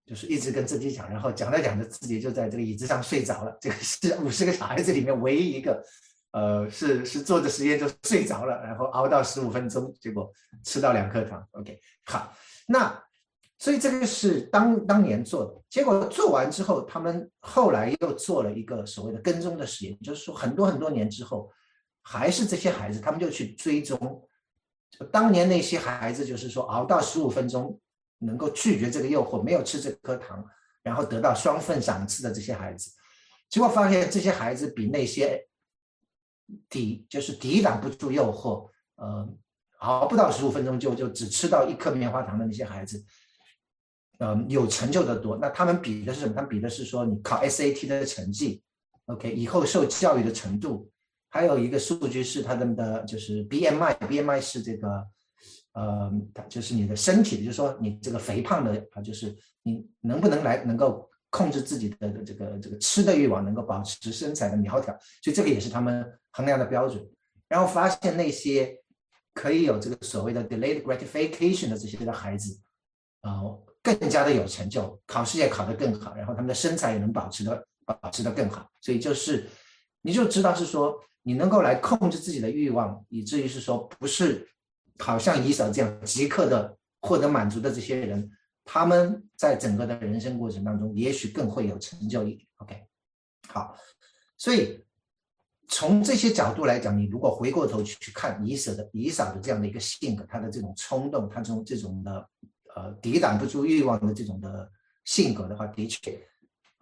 [0.04, 3.56] 就是一直跟自己讲，然后讲着讲着自己就在这个椅子上睡着了。
[3.60, 5.84] 这个是五十个小孩子里面唯一一个，
[6.32, 10.30] 呃，是是做着实验就睡着了，然后熬到十五分钟，结果
[10.64, 11.46] 吃到两颗糖。
[11.52, 13.02] OK，好，那
[13.56, 21.48] 所以这个是当当年做的，结果做完之后，他们后来又做了一个所谓的跟踪的实验，就是说很多很多年之后。
[22.06, 24.28] 还是这些孩子，他们就去追踪，
[25.10, 27.80] 当年那些孩子，就是说熬到十五分钟
[28.18, 30.44] 能够拒绝这个诱惑，没有吃这颗糖，
[30.82, 32.90] 然后得到双份赏赐的这些孩子，
[33.48, 35.48] 结果发现这些孩子比那些
[36.68, 39.26] 抵就是抵挡不住诱惑，呃，
[39.78, 43.02] 熬不到十五分钟就就只吃到一颗棉花糖的那些孩子，
[44.18, 45.38] 嗯，有成就的多。
[45.38, 46.34] 那他们比的是什么？
[46.34, 48.62] 他们比的是说你考 SAT 的成绩
[49.06, 50.90] ，OK，以后受教育的程度。
[51.34, 55.04] 还有一个数据是他们的就是 BMI，BMI 是这个
[55.72, 56.08] 呃，
[56.48, 67.04] 就是你的身体，就是说你这个肥胖的啊，就是你能不能来能够控制自己的这个这个吃的欲望，能够保持身材的苗条，所以这个也是他们衡量的标准。
[67.48, 68.78] 然后发现那些
[69.32, 72.56] 可以有这个所谓的 delayed gratification 的这些的孩子，
[73.22, 73.42] 啊，
[73.82, 78.70] 更加的有成就，考试也考得更好，然后他们的身材也能保持的保持的更好。
[78.80, 79.48] 所以就是
[80.00, 84.48] 你就知道是说你能够来控制自己的欲望，以至于是说不是。
[85.00, 88.30] 好像以扫这样即刻的获得满足的这些人，
[88.64, 92.46] 他们在整个的人生过程当中，也许更会有成就一点。
[92.58, 92.80] OK，
[93.48, 93.76] 好，
[94.38, 94.80] 所以
[95.66, 102.28] 从这些角度来讲，你如果回过头去去看以扫的以扫的这样的一个性格，他的这种冲动，他这种这种的
[102.76, 104.70] 呃抵挡不住欲望的这种的
[105.04, 106.24] 性格的话，的确，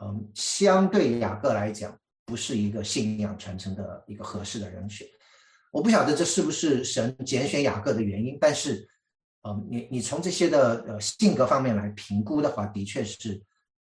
[0.05, 5.07] 嗯，相对雅各来讲，不是一个信仰传承的一个合适的人选。
[5.71, 8.87] 我不晓得这是不是神拣选雅各的原因，但是，
[9.41, 13.43] 呃，你你从这些的呃性格方面来评估的话，的确是，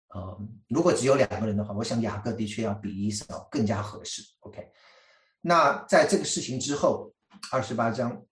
[0.07, 4.21] 呃，如果只有两个人的话，我想雅各的确要比以扫更加合适。
[4.39, 4.65] OK，
[5.41, 7.13] 那在这个事情之后，
[7.51, 8.25] 二十八章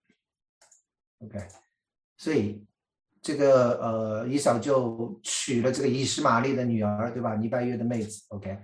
[1.20, 1.38] ，OK，
[2.16, 2.66] 所以
[3.22, 7.36] 这个呃以扫就娶了这个以实玛利的女儿，对吧？
[7.36, 8.24] 尼拜约的妹子。
[8.30, 8.58] OK，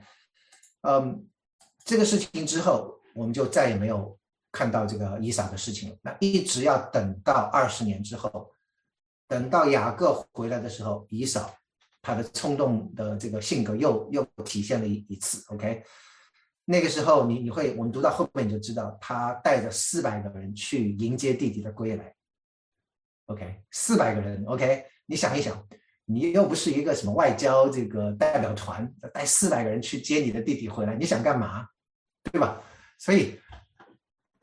[0.88, 1.28] 嗯，
[1.84, 4.18] 这个事情之后，我们就再也没有。
[4.50, 8.50] 看到这个以撒的事情了，那一直要等到二十年之后，
[9.28, 11.54] 等到雅各回来的时候，以扫
[12.02, 15.44] 他的冲动的这个性格又又体现了一一次。
[15.54, 15.84] OK，
[16.66, 22.16] 那个时候你你会我们读到后面你就知道，他带着四百个人去迎接弟弟的归来。
[23.26, 24.44] OK，四百个人。
[24.46, 25.68] OK，你想一想，
[26.10, 31.68] 你又不是一个什么外交这个代表团，带四百个人去接你的弟弟回来，你想干嘛？
[32.24, 32.60] 对吧？
[32.98, 33.40] 所以。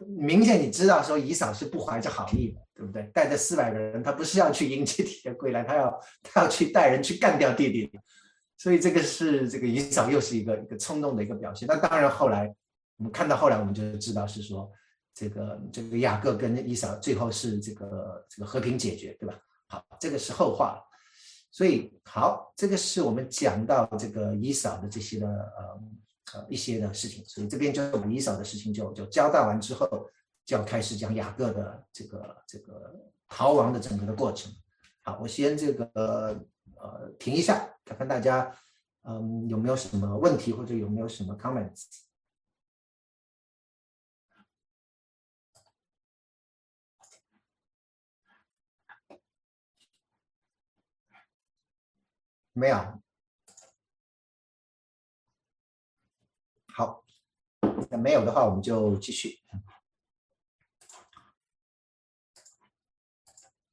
[0.06, 3.04] 明显你知道说以嫂是不怀着好意的，对不对？
[3.14, 7.90] 带着四百个人，他不是要去迎接弟弟归来，他要他要去带人去干掉弟弟。
[8.58, 11.66] 所以这个是这个以嫂又是一个一个冲动的一个表现。
[11.66, 12.52] 那当然后来
[12.98, 14.70] 我们看到后来我们就知道是说
[15.14, 19.38] 这个这个雅各跟以嫂最后是这个这个和平解决，对吧？
[19.68, 20.82] 好，这个是后话。
[21.54, 25.80] 所以好，这个是我们讲到这个以扫的这些的呃。
[26.32, 29.86] 呃，一些的事情，所以这边就以扫的事情就就交代完之后，
[30.44, 32.92] 就要开始讲雅各的这个这个
[33.28, 34.50] 逃亡的整个的过程。
[35.02, 38.52] 好，我先这个呃停一下，看看大家
[39.02, 41.84] 嗯有没有什么问题或者有没有什么 comments。
[52.54, 52.76] 没有。
[56.72, 57.04] 好，
[57.90, 59.38] 那没有的话，我们就继续。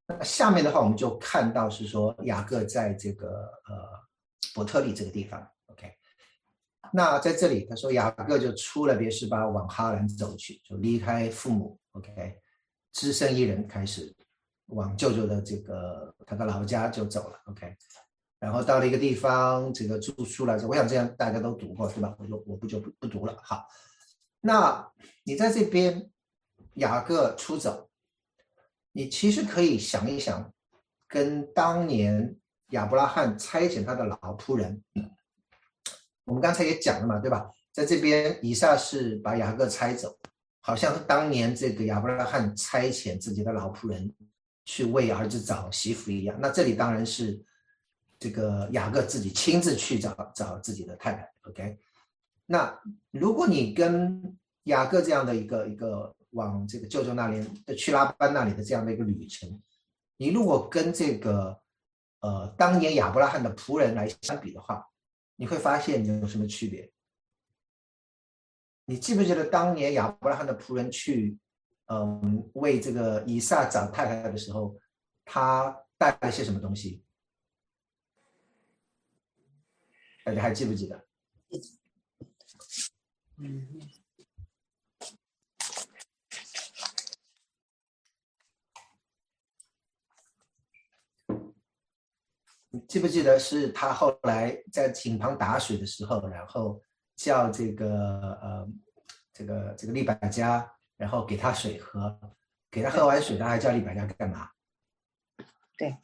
[0.07, 3.27] 那下面的话，我们就看到是说雅各在这个
[3.65, 3.87] 呃
[4.53, 5.95] 伯特利这个地方，OK。
[6.91, 12.41] 那在这里，他说雅各就出了别是巴，往哈兰走去，就离开父母，OK，
[12.91, 14.13] 只身一人开始
[14.65, 17.75] 往舅舅的这个他的老家就走了，OK。
[18.41, 20.67] 然后到了一个地方，这个住宿来着。
[20.67, 22.15] 我想这样大家都读过，对吧？
[22.17, 23.37] 我就我不就不不读了。
[23.43, 23.67] 好，
[24.39, 24.91] 那
[25.23, 26.09] 你在这边
[26.73, 27.87] 雅各出走，
[28.93, 30.51] 你其实可以想一想，
[31.07, 32.35] 跟当年
[32.71, 34.83] 亚伯拉罕差遣他的老仆人，
[36.25, 37.47] 我们刚才也讲了嘛，对吧？
[37.71, 40.17] 在这边以撒是把雅各拆走，
[40.61, 44.11] 好像当年这个亚伯拉罕差遣自己的老仆人
[44.65, 46.35] 去为儿子找媳妇一样。
[46.41, 47.39] 那这里当然是。
[48.21, 51.75] 这个雅各自己亲自去找找自己的太太，OK？
[52.45, 52.79] 那
[53.09, 59.59] 如果你跟雅各这样的一个一个往这个舅舅那里的去拉班那里的这样的一个旅程，
[60.17, 61.59] 你如果跟这个
[62.19, 64.87] 呃当年亚伯拉罕的仆人来相比的话，
[65.35, 66.91] 你会发现有什么区别？
[68.85, 71.35] 你记不记得当年亚伯拉罕的仆人去
[71.87, 74.77] 嗯为这个以撒找太太的时候，
[75.25, 77.03] 他带了些什么东西？
[80.23, 81.07] 大家还记不记得？
[83.37, 83.67] 嗯，
[92.87, 96.79] 记不记得是他后来在井旁打水的时候，然后
[97.15, 97.89] 叫这个
[98.41, 98.67] 呃
[99.33, 102.19] 这个这个利百加，然后给他水喝，
[102.69, 104.49] 给他喝完水，他还叫利百加干嘛？
[105.77, 105.97] 对，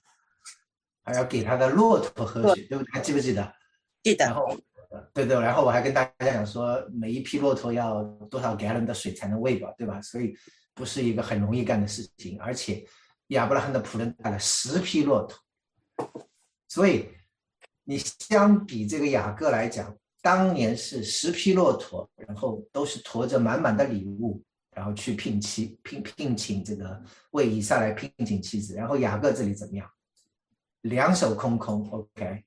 [1.03, 2.91] 还要给他的骆驼喝水，对不对？
[2.91, 3.56] 还记不记得？
[4.13, 4.57] 然后，
[5.13, 10.01] 对对，然后我还跟大家讲说，每一批骆驼要多少 gallon 的水才能喂饱，对吧？
[10.01, 10.35] 所以
[10.73, 12.85] 不是一个很容易干的事情，而且
[13.27, 15.39] 亚伯拉罕的仆人带了十批骆驼，
[16.67, 17.09] 所以
[17.83, 24.41] 你相比这个雅各来讲，当年是十批骆驼，然后都是驮着满满的礼物，
[24.71, 29.89] 然后去聘妻聘聘请这个为以撒来聘请妻子，然后雅各这里怎么样？
[30.81, 32.43] 两手空空，OK？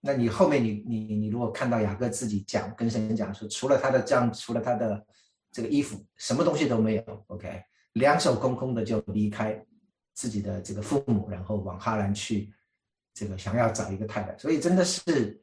[0.00, 5.04] 那你后面你你你如果看到雅各自己讲跟神讲说，除了他的这样，除了他的
[5.52, 7.62] 这个衣服，什么东西都没有，OK？
[7.94, 9.64] 两手空空的就离开。
[10.12, 12.52] 自己的这个父母，然后往哈兰去，
[13.14, 15.40] 这个想要找一个太太，所以真的是，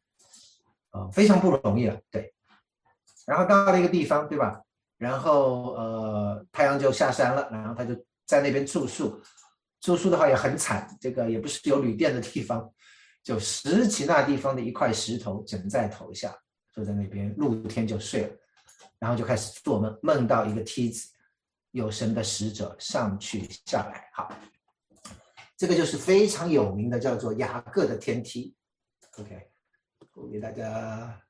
[0.92, 2.00] 呃，非常不容易了。
[2.12, 2.32] 对，
[3.26, 4.62] 然后到了一个地方，对吧？
[5.00, 7.96] 然后呃，太阳就下山了，然后他就
[8.28, 9.20] 在那边住宿。
[9.80, 12.72] 住宿的话也很惨，这个也不是有旅店的地方，
[13.28, 16.34] 就拾起那地方的一块石头枕在头下，
[16.72, 18.34] 坐在那边露天就睡了，
[19.00, 21.12] 然后就开始做梦，梦到一个梯子，
[21.72, 24.10] 有神的使者上去下来。
[24.14, 24.34] 好。
[25.58, 28.56] 这个就是非常有名的，叫做雅各的天梯。
[29.18, 29.52] OK，
[30.14, 31.22] 我给大家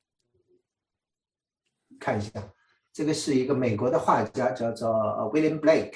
[2.00, 2.54] 看一下，
[2.94, 4.92] 这个是一个美国的画家，叫做
[5.34, 5.96] William Blake，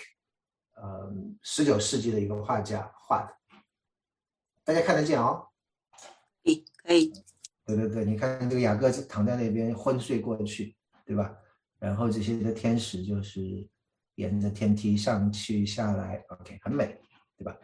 [0.78, 3.38] 呃，十九世纪的一个画家画的，
[4.64, 5.48] 大家看得见哦？
[6.84, 7.12] 可以，
[7.66, 11.36] 对对对，你看这个雅各是躺在那边昏睡过去，对吧？
[11.80, 13.68] 然后这些的天使就是
[14.16, 17.00] 沿着天梯上去下来，OK，很美，
[17.38, 17.58] 对吧？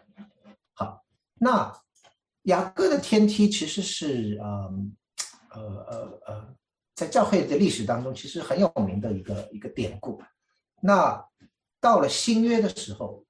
[0.74, 1.72] 好，那
[2.44, 4.96] 雅各的天梯其实是嗯
[5.52, 6.56] 呃呃呃，
[6.96, 10.22] 在教会的历史当中，其实很有名的一个一个典故。
[10.82, 11.24] 那
[11.80, 13.26] 到了新约的时候，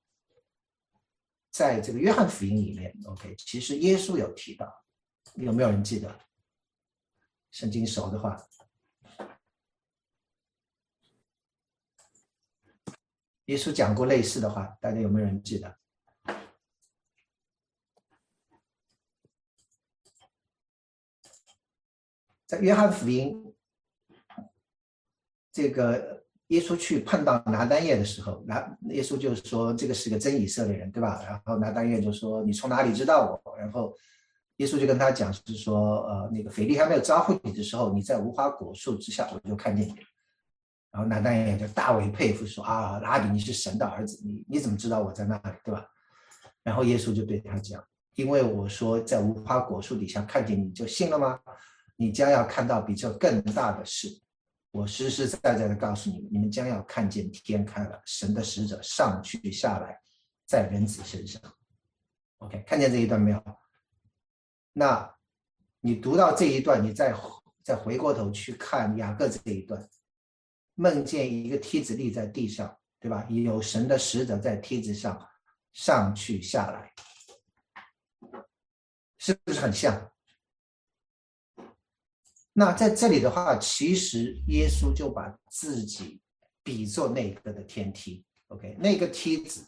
[1.51, 4.71] 在这个约翰福音里面，OK，其实耶稣有提到，
[5.37, 6.19] 有没有人记得？
[7.51, 8.37] 圣经熟的话，
[13.45, 15.77] 耶稣讲过类似的话，大家有没有人记得？
[22.45, 23.55] 在约翰福音，
[25.51, 31.23] 这个耶稣去碰到拿单叶的时候，拿耶稣就说这个是个真以色列人，对吧？
[31.23, 33.57] 然后拿单叶就说你从哪里知道我？
[33.57, 33.95] 然后
[34.57, 39.95] 耶稣就跟他讲，是说呃那个腓力还没有招呼你的时候，你在无花果树之下，我就看见你。
[40.91, 45.85] 然后拿单叶就大为佩服，说啊拉比你是神的儿子，你你怎么知道我在那里，对吧？
[46.63, 47.83] 然后耶稣就对他讲，
[48.15, 51.39] 因为我说在无花果树底下看见你就信了吗？
[51.95, 54.07] 你将要看到比这更大的事，
[54.71, 59.99] 我实实在在的告诉你们，你们将要看见天开了，神的使者上去下来，
[60.47, 61.39] 在人子身上。
[62.39, 63.43] OK，看见这一段没有？
[64.79, 65.11] 那
[65.79, 67.11] 你读到这一段，你再
[67.63, 69.89] 再回过头去看雅各这一段，
[70.75, 73.25] 梦见一个梯子立在地上，对吧？
[73.27, 75.27] 有神的使者在梯子上
[75.73, 76.93] 上去下来，
[79.17, 80.11] 是不是很像？
[82.53, 86.21] 那在这里的话，其实耶稣就把自己
[86.61, 89.65] 比作那个的天梯，OK，那个梯子，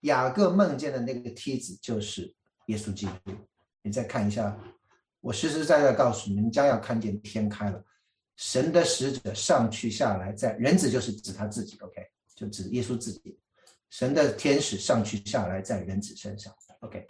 [0.00, 2.34] 雅各梦见的那个梯子就是
[2.68, 3.32] 耶稣基督。
[3.86, 4.58] 你再看一下，
[5.20, 7.82] 我实实在在告诉你们，将要看见天开了，
[8.36, 13.38] 神的使者上去下来，在人子就是指他自己，OK，就指耶稣自己，
[13.90, 17.06] 神的天使上去下来在人子身上，OK，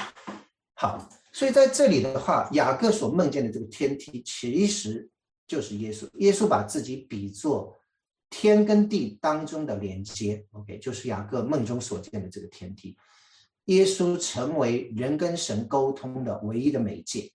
[0.75, 5.11] 好，所以在这里的话，雅各所梦见的这个天梯，其实。
[5.49, 7.73] 就是耶稣，耶稣把自己比作
[8.31, 12.97] 天跟地当中的连接，OK，就是雅各梦中所见的这个天梯。
[13.67, 17.31] 耶稣成为人跟神沟通的唯一的媒介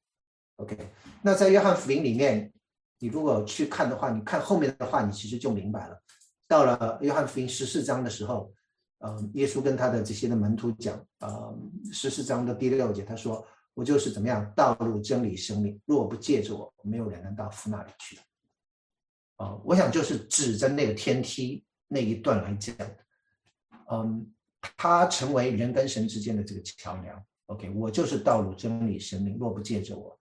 [0.57, 0.77] ，OK。
[1.21, 2.51] 那在约翰福音里面，
[2.99, 6.01] 你如果去看的话，你看后面的话，你其实就明白了。
[6.47, 8.53] 到了约翰福音十四章的时候，
[8.99, 11.57] 嗯，耶稣跟他的这些的门徒讲，呃，
[11.91, 13.47] 十四章的第六节，他说。
[13.73, 18.19] 我就是怎么样道路真理生命，若不借着我，没有人能到父那里去。
[19.37, 22.75] 啊，我想就是指着那个天梯那一段来讲，
[23.89, 24.29] 嗯，
[24.77, 27.23] 他成为人跟神之间的这个桥梁。
[27.47, 30.17] OK，我就是道路真理生命，若不借着我，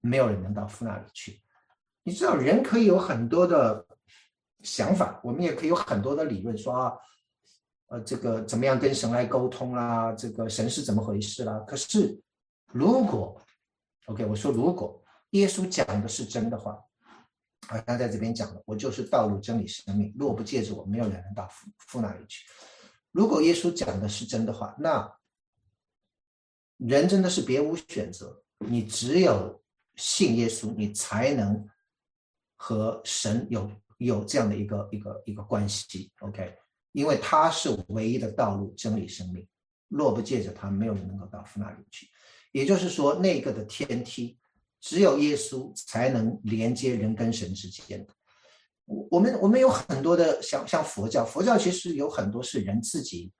[0.00, 1.40] 没有人能到父那里去。
[2.02, 3.86] 你知道，人可以有很多的
[4.62, 6.92] 想法，我们也可以有很多的理论，说啊，
[7.86, 10.12] 呃，这个怎么样跟神来沟通啦？
[10.12, 11.58] 这个神是怎么回事啦？
[11.66, 12.20] 可是。
[12.72, 13.42] 如果
[14.06, 16.80] ，OK，我说如果耶稣讲的是真的话，
[17.66, 22.46] 啊，他在这边讲的，我就是道路、真理、生命，若不借着我，没有人能到父父那里去。
[23.12, 25.16] 如果耶稣讲的是真的话，那
[26.76, 29.62] 人真的是别无选择，你只有
[29.96, 31.68] 信耶稣，你才能
[32.56, 36.56] 和神有有这样的一个一个一个关系，OK，
[36.92, 39.46] 因为他是唯一的道路、真理、生命。
[39.88, 42.08] 若不借着他，没有人能够到父那里去。
[42.52, 44.38] 也就是说，那个的天梯，
[44.80, 48.14] 只有耶稣才能连接人跟神之间的。
[48.90, 53.32] 我我们我们有很多的像像佛教，佛教其实有很多是人自己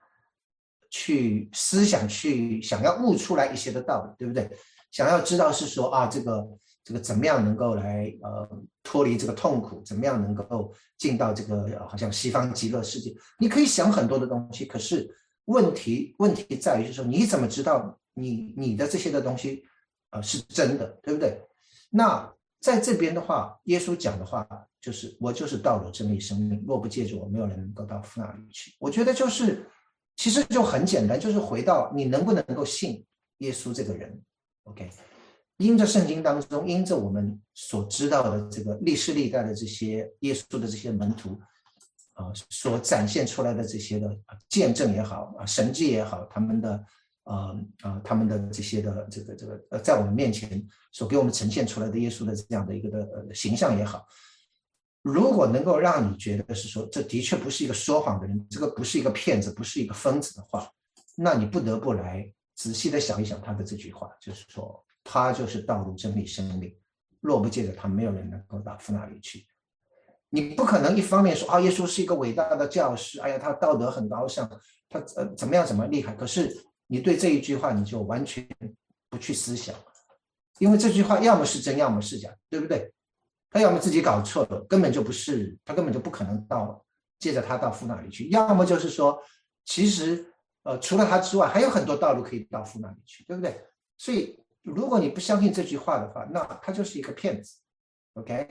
[0.89, 4.49] 去思想去想要悟出来一些的道理，对不对？
[4.91, 6.47] 想要知道是说啊，这个
[6.85, 8.49] 这个怎么样能够来呃
[8.81, 13.13] 脱离这个痛苦，怎么样能够进到这个好像西方极乐世界？
[13.37, 15.13] 你可以想很多的东西，可是
[15.45, 19.65] 问题问题在于是说你怎么知道你你的这些的东西
[20.11, 21.41] 呃是真的，对不对？
[21.89, 24.47] 那在这边的话，耶稣讲的话
[24.81, 28.73] 就是我就是道路真理生命，若不借助我，没有人能够到父那里去。
[28.79, 29.69] 我觉得就是
[30.15, 33.05] 其实就很简单，就是回到你能不能够信
[33.37, 34.21] 耶稣这个人。
[34.63, 34.89] OK，
[35.57, 41.39] 因着圣经当中，因着我们所知道的这个历史历代的这些耶稣的这些门徒，
[42.13, 44.15] 啊，所展现出来的这些的
[44.49, 46.85] 见证也好啊，神迹也好，他们的
[47.23, 54.05] 呃啊，他们的这些的这个这个呃，在我们面前所给我们呈现出来的耶稣的这样的一个的呃形象也好，
[55.01, 60.69] 如果能够让你觉得是说，这的确不是一个说谎的人，这个不是一个骗子，不是一个疯子的话，
[61.15, 62.31] 那你不得不来。
[62.53, 66.71] 仔细的想一想他的这句话，就是说他就是道路、真理、生命，
[67.19, 69.47] 若不借着他，没有人能够到父那里去。
[70.29, 74.47] 你不可能一方面说啊，耶稣是一个伟大的教师，哎呀，他道德很高尚，
[74.87, 76.13] 他呃怎么样怎么厉害。
[76.13, 78.47] 可是你对这一句话你就完全
[79.09, 79.73] 不去思想，
[80.59, 82.93] 因为这句话要么是真，要么是假，对不对？
[83.51, 86.83] 他要么自己搞错了，根本就不是，他根本就不可能到
[87.19, 88.27] 借着他到父那里去。
[88.31, 89.21] 要么就是说，
[89.65, 90.25] 其实。
[90.63, 93.59] 呃，除了他之外，还有很多道路可以到父那里去，对不对？
[93.97, 97.55] 所以，如果你不相信这句话的话，那他就是一个骗子
[98.13, 98.47] ，OK？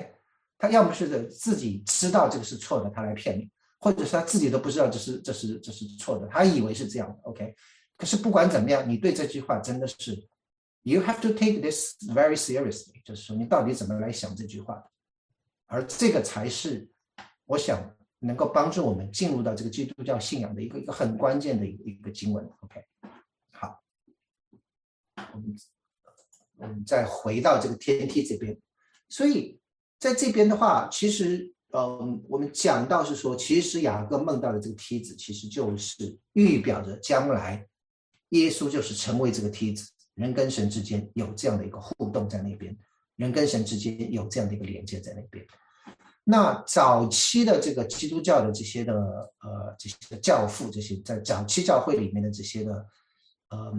[0.59, 3.49] 他要么是自己知道这个是错的，他来骗你，
[3.79, 7.55] 或者是他自己都不知道这是这是这是错的，他以为是这样的，OK？
[7.97, 10.21] 可是不管怎么样，你对这句话真的是
[10.83, 14.91] ，you have to take this very seriously，就是说你到底怎么来想这句话的，
[15.67, 16.89] 而这个才是
[17.47, 17.97] 我想。
[18.23, 22.45] 能够帮助我们进入到这个基督教信仰的一个一个很关键的一个一个经文。
[22.61, 22.85] OK，
[23.51, 23.81] 好，
[25.33, 25.57] 我们
[26.59, 28.55] 我们再回到这个天梯这边。
[29.09, 29.59] 所以
[29.99, 37.67] 在这边的话，其实，嗯，我们讲到是说，其实雅各梦到的这个梯子，其实就是预表着将来
[38.29, 39.91] 耶稣就是成为这个梯子，
[40.21, 42.77] 人跟神之间有这样的一个互动在那边，
[43.17, 45.43] 人跟神之间有这样的一个连接在那边。
[46.23, 52.87] 那早期的这个基督教的这些的呃这些教父，这些在早期教会里面的这些的
[53.49, 53.73] 呃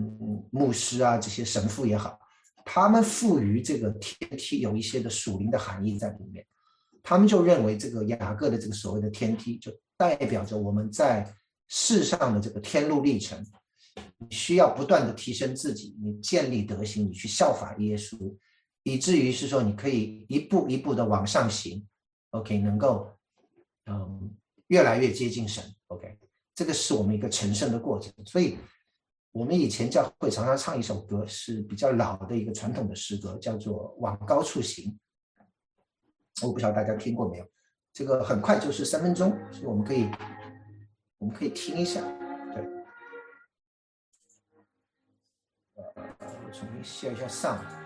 [0.49, 2.19] 牧师啊，这些神父也好，
[2.65, 6.43] 他们赋予这个天梯有一些的属灵的含义在里面。
[7.03, 11.31] 他们就认为这个雅各的这个所谓的天梯，就代表着我们在
[11.67, 13.45] 世上的这个天路历程，
[14.29, 18.35] 需要不断的提升自己，你建立德行，你去效法耶稣，
[18.83, 21.85] 以至于是说你可以一步一步的往上行。
[22.31, 23.11] OK，能够
[23.85, 24.33] 嗯
[24.67, 25.63] 越来越接近神。
[25.87, 26.17] OK，
[26.55, 28.13] 这个是我们一个成圣的过程。
[28.25, 28.57] 所以，
[29.31, 34.97] 我们以前教会常常唱一首歌，是比较老的一个传统的诗歌，叫做《往高处行》。
[36.47, 37.45] 我不知道大家听过没有？
[37.93, 40.07] 这个很快就是三分钟，所以我们可以
[41.17, 42.01] 我们可以听一下。
[46.51, 47.80] 重新卸一下上。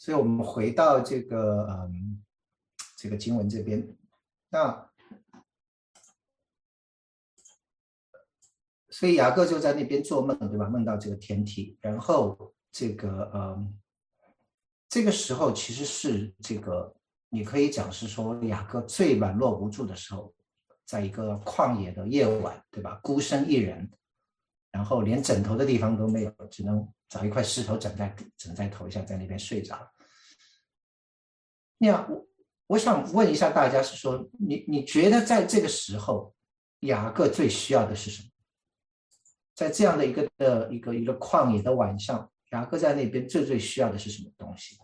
[0.00, 2.22] 所以我们回到这个嗯
[2.96, 3.86] 这个经文这边，
[4.48, 4.90] 那
[8.88, 10.66] 所以雅各就在那边做梦，对吧？
[10.70, 13.78] 梦到这个天体，然后这个嗯
[14.88, 16.96] 这个时候其实是这个
[17.28, 20.34] 你可以讲是说雅各最软弱无助的时候，
[20.86, 22.98] 在一个旷野的夜晚，对吧？
[23.02, 23.90] 孤身一人。
[24.72, 29.92] 然后连枕头的地方都没有，只能找一块石头枕在枕在头下，在那边睡着。
[31.78, 32.26] 那样，我
[32.68, 36.34] 我想问一下大家，是说你你觉得在这个时候，
[36.80, 38.28] 雅各最需要的是什么？
[39.54, 44.78] 在这样的一个的一个一个旷野的晚上，雅各在那边最最需要的是什么东西？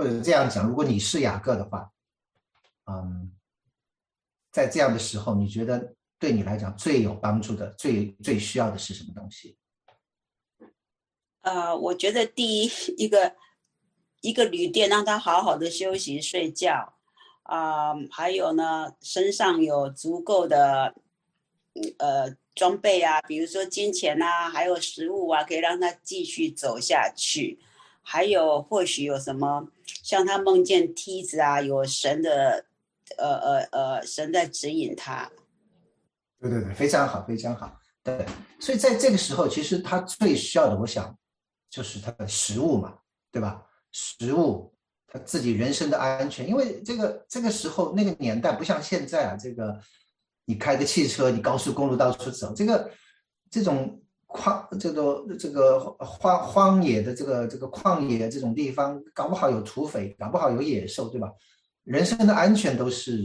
[0.00, 1.92] 或者这样讲，如果你是雅各的话，
[2.86, 3.30] 嗯，
[4.50, 9.58] 在这样的时候，你觉得对你来讲最有帮助的、最最需要的是什么东西？
[11.42, 13.36] 呃，我觉得第一一个
[14.22, 16.94] 一个旅店让他好好的休息睡觉，
[17.42, 20.94] 啊，还有呢，身上有足够的
[21.98, 27.60] 呃装备啊，比如说金钱啊，还有食物啊，可以让他继续走下去。
[28.12, 29.68] 还有或许有什么，
[30.02, 32.64] 像他梦见梯子啊，有神的，
[33.16, 35.30] 呃呃呃，神在指引他。
[36.40, 37.78] 对对对，非常好，非常好。
[38.02, 38.26] 对，
[38.58, 41.16] 所以在这个时候，其实他最需要的，我想，
[41.70, 42.98] 就是他的食物嘛，
[43.30, 43.64] 对吧？
[43.92, 44.74] 食物，
[45.06, 49.80] 他自己人身的安全，因为这个这个时候那个年代不像现在啊，这个
[50.46, 52.90] 你开个汽车，你高速公路到处走，这个
[53.48, 54.02] 这种。
[54.32, 61.28] 旷这个这个荒荒野的这个这个旷野这种地方，搞不好有土匪，搞不好有野兽，对吧？
[61.84, 63.22] 人身的安全都是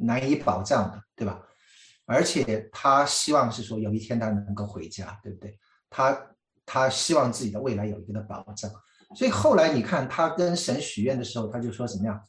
[0.00, 1.40] 难以保障的，对吧？
[2.06, 5.56] 而且他希望是说有一天他能够回家，对不对？
[5.90, 6.18] 他
[6.66, 8.70] 他希望自己的未来有一个的保障，
[9.14, 12.20] 所以后来你看他跟神许愿的时候，他就说怎么样？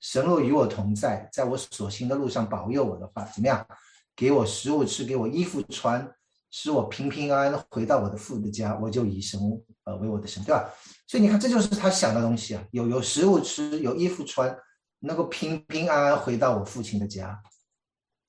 [0.00, 3.66] 神若与我同在，在我所行的路上保佑我的话，怎么样？
[4.14, 6.08] 给我食物吃，给我衣服穿。
[6.52, 9.40] 使我平平安安回到我的父的家，我就以神
[9.84, 10.70] 呃为我的神，对吧？
[11.08, 14.54] 所以你看，这就是他想的东西啊，有有食物吃，有衣服穿，
[15.00, 17.42] 能够平平安安回到我父亲的家，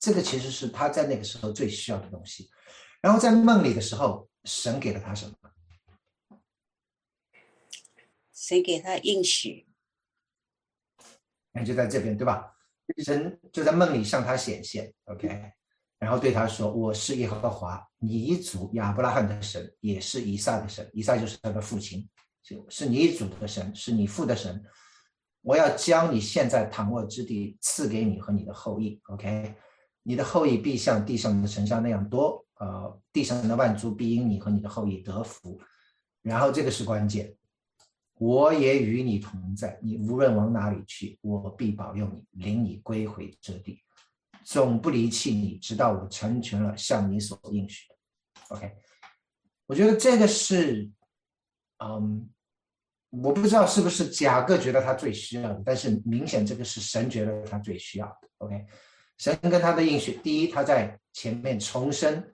[0.00, 2.48] 这个其实是他在那个时候最需要的东西。
[3.02, 5.34] 然后在梦里的时候，神给了他什么？
[8.32, 9.68] 谁给他应许，
[11.52, 12.56] 那就在这边，对吧？
[13.04, 15.52] 神就在梦里向他显现，OK。
[16.04, 20.86] 然后对他说：“我是耶和华，你祖亚伯拉罕的神，也是以撒的神。
[20.92, 22.06] 以撒就是他的父亲，
[22.42, 24.62] 就是你祖的神，是你父的神。
[25.40, 29.00] 我要将你现在躺卧之地赐给你和你的后裔。
[29.04, 29.54] OK，
[30.02, 32.44] 你的后裔必像地上的尘沙那样多。
[32.56, 35.58] 呃，地上的万族必因你和你的后裔得福。
[36.20, 37.34] 然后这个是关键，
[38.18, 43.80] 我也与你同在，你无论往哪里去，我必保佑你，领你归回这地。”
[44.44, 47.94] 总不离弃你，直到我成全了向你所应许的。
[48.48, 48.70] OK，
[49.66, 50.90] 我觉得这个是，
[51.78, 52.28] 嗯，
[53.08, 58.28] 我不知道是不是贾各觉得他最需要的，但是明显这个是神觉得他最需要的。
[58.38, 58.66] OK，
[59.16, 62.32] 神跟他的应许，第一，他在前面重申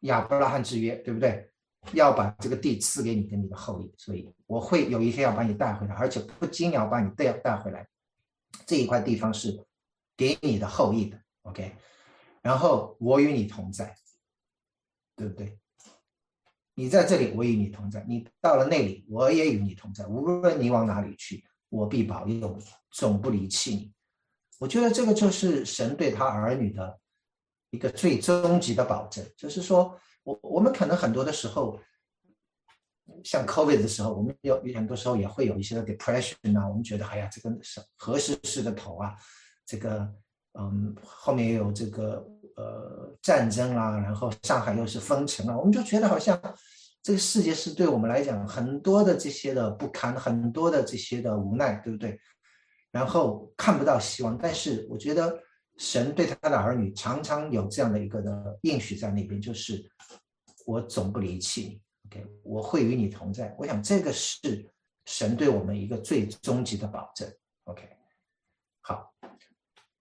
[0.00, 1.50] 亚伯拉罕之约，对不对？
[1.94, 7.88] 要把这个地赐给你跟你的后裔，所以我会有一天要把你带回来，而且不仅要把你带带回来，
[8.66, 9.66] 这一块地方是
[10.14, 11.18] 给你的后裔的。
[11.42, 11.74] OK，
[12.42, 13.96] 然后我与你同在，
[15.16, 15.58] 对不对？
[16.74, 20.06] 你在这里，我与你同在；你到了那里，我也与你同在。
[20.06, 23.92] 无论你往哪里去，我必保佑你，总不离弃你。
[24.58, 27.00] 我觉得这个就是神对他儿女的
[27.70, 29.26] 一个最终极的保证。
[29.36, 31.80] 就是说，我我们可能很多的时候，
[33.24, 39.16] 像 COVID 的时候，我们有很多时候也会有一些 depression 啊，我们觉得，哎呀，这个是何时是个头啊？
[39.64, 40.14] 这个。
[40.58, 42.26] 嗯，后面也有这个
[42.56, 46.40] 呃战争啦，然后上海又是封城啊，我们就觉得好像
[47.02, 52.18] 这个世界是对我们来讲很多的这些的不堪，很多的这些的无奈，对不对？
[52.90, 55.38] 然后看不到希望，但是我觉得
[55.78, 59.88] 神对他的儿女常常有这样的一个的应许在那边，就是
[60.66, 63.54] 我总不离弃你，OK，我会与你同在。
[63.56, 64.68] 我想这个是
[65.06, 67.32] 神对我们一个最终极的保证
[67.64, 67.88] ，OK，
[68.80, 69.10] 好。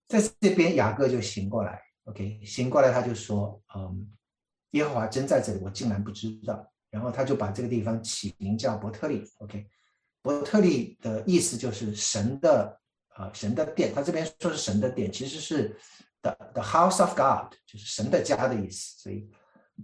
[0.09, 4.11] 在这边，雅各就醒过来，OK，醒过来他就说：“嗯，
[4.71, 9.67] 耶和华真在这里，我竟然不知道。”然后他就把这个地方起名叫伯特利，OK，
[10.23, 12.75] 伯特利的意思就是神的
[13.15, 15.79] 呃神的殿，他这边说是神的殿，其实是
[16.23, 18.99] the the house of God，就是神的家的意思。
[19.03, 19.29] 所以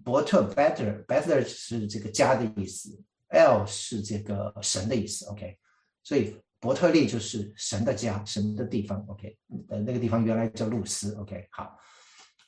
[0.03, 5.27] 伯特 better better 是这个家的意思，L 是这个神的意思。
[5.27, 5.59] OK，
[6.01, 6.35] 所以
[6.65, 9.05] 伯特利就是神的家，神的地方。
[9.07, 9.37] OK，
[9.69, 11.13] 呃那个地方原来叫露丝。
[11.17, 11.77] OK，好，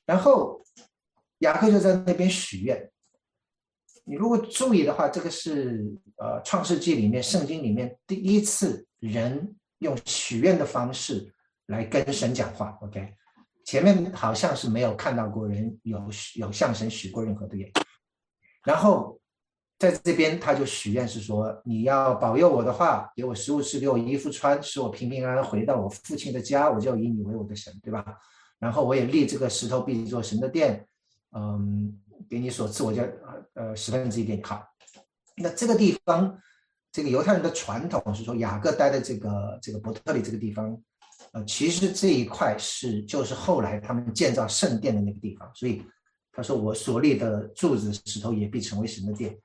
[0.08, 0.60] 然后
[1.40, 2.92] 雅各就在那边许愿。
[4.06, 11.32] 你如果注意的话，这个是呃创世纪里面圣经里面第一次人用许愿的方式
[11.68, 12.76] 来跟神讲话。
[12.82, 13.14] OK，
[13.66, 17.72] 前面好像是没有看到过人有有向神许过任何的愿。
[18.64, 19.22] 然后
[19.80, 28.06] 在这边他就许愿是说，你要保佑我的话，给我食物吃，给我衣服穿，使我平平安安回到我父亲的家，我就以你为我的神，对吧？
[28.60, 30.88] 然后我也立这个石头必做神的殿，
[31.32, 32.00] 嗯。
[32.28, 33.02] 给你所赐，我就
[33.54, 34.62] 呃十分之一点好。
[35.38, 36.38] 那这个地方，
[36.92, 40.78] 这个犹太人的传统是说，雅各待的这个这个伯特利这个地方，
[41.32, 45.50] 呃，其实这一块是就是后来他们建造圣殿的那个地方。
[45.54, 45.84] 所以
[46.34, 49.38] 他说，我所立的柱子石头也必成为神的殿，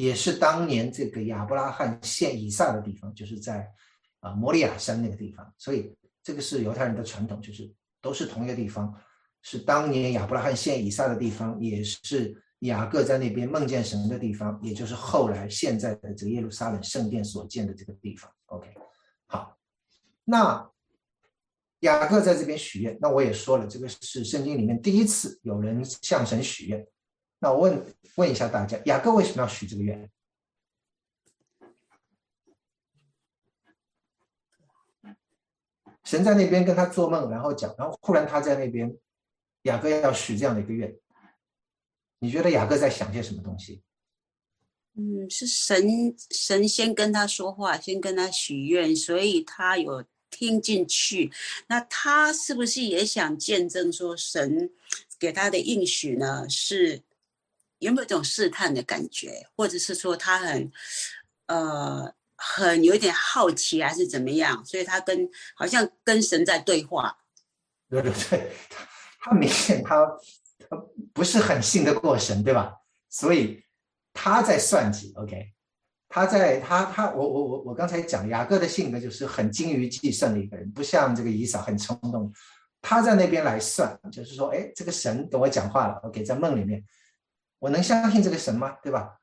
[0.00, 3.70] 也是当年这个亚伯拉罕献以撒的地方，就是在
[4.18, 5.54] 啊摩利亚山那个地方。
[5.56, 8.92] 所以这个是犹太人的传统，就是都是同一个地方。
[9.40, 18.28] 是当年亚伯拉罕献以撒的地方，也是雅各在那边梦见神的地方，也就是后来现在的这个耶路撒冷圣殿所建的这个地方。
[18.46, 18.66] OK，
[19.26, 19.56] 好，
[20.24, 20.68] 那
[21.80, 26.84] 雅各在这边许愿，那我也说了，这个是圣经里面第一次有人向神许愿。
[27.44, 30.10] 那我问问一下大家，雅各为什么要许这个愿？
[36.04, 38.96] 神在那边跟他做梦，然后讲，然后忽然他在那边。
[39.64, 40.94] 雅各要许这样的一个愿，
[42.18, 43.82] 你觉得雅各在想些什么东西？
[44.94, 51.32] 嗯，是神神先跟他说话，先跟他许愿，所以他有听进去。
[51.66, 54.70] 那他是不是也想见证说神
[55.18, 56.46] 给他的应许呢？
[56.46, 57.02] 是
[57.84, 60.70] 有没有一种试探的感觉，或者是说他很
[61.46, 64.64] 呃很有点好奇，还是怎么样？
[64.64, 67.16] 所以他跟好像跟神在对话。
[67.88, 68.52] 对对对。
[68.70, 70.06] 他他明显他
[70.68, 70.76] 他
[71.14, 72.74] 不是很信得过神，对吧？
[73.08, 73.64] 所以
[74.12, 75.14] 他在算计。
[75.16, 75.52] OK，
[76.08, 82.30] 他在他他我我我我刚才讲雅各的性格就是很精于计算的一个人，不像这个以扫很冲动。
[82.82, 85.94] 他在那边来算，就是说，哎，这个神跟我讲话了。
[86.04, 86.84] OK，在梦里面，
[87.64, 88.76] 我能相信这个神吗？
[88.82, 89.16] 对吧？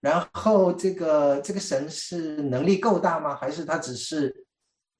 [0.00, 3.34] 然后这个这个神是能力够大吗？
[3.34, 4.44] 还是他只是？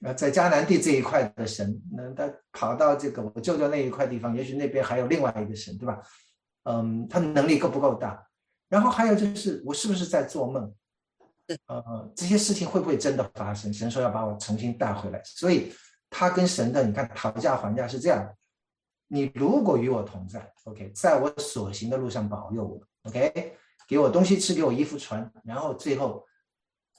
[0.04, 5.98] 呃，在迦南地这一块的神，那他跑到这个我舅舅那一块地方，也许那边还有另外一个神，对吧？
[6.64, 8.26] 嗯，他能力够不够大？
[8.68, 10.72] 然后还有就是，我是不是在做梦？
[11.66, 13.72] 呃，这些事情会不会真的发生？
[13.72, 15.72] 神说要把我重新带回来，所以
[16.10, 18.26] 他跟神的你看讨价还价是这样：
[19.08, 26.26] 你如果与我同在，OK，在我所行的路上保佑我，OK，给我东西吃，给我衣服穿，然后最后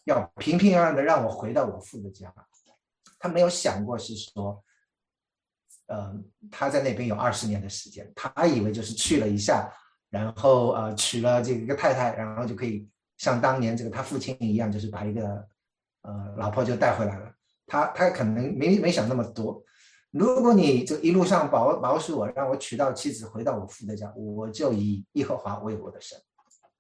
[0.06, 2.34] 要平平安安的让我回到我父的家。
[3.20, 4.64] 他没有想过是说，
[5.88, 6.14] 呃，
[6.50, 9.70] 他在那边有二十年的时间，他以为就是去了一下，
[10.10, 12.88] 然后呃娶了这个一个太太，然后就可以
[13.18, 15.46] 像当年这个他父亲一样，就是把一个
[16.04, 17.34] 呃老婆就带回来了。
[17.66, 19.62] 他他可能没没想那么多。
[20.18, 26.18] 如果你这一路上保保守我，让我娶到妻子，回到我父的家，我就以耶和华为我的神。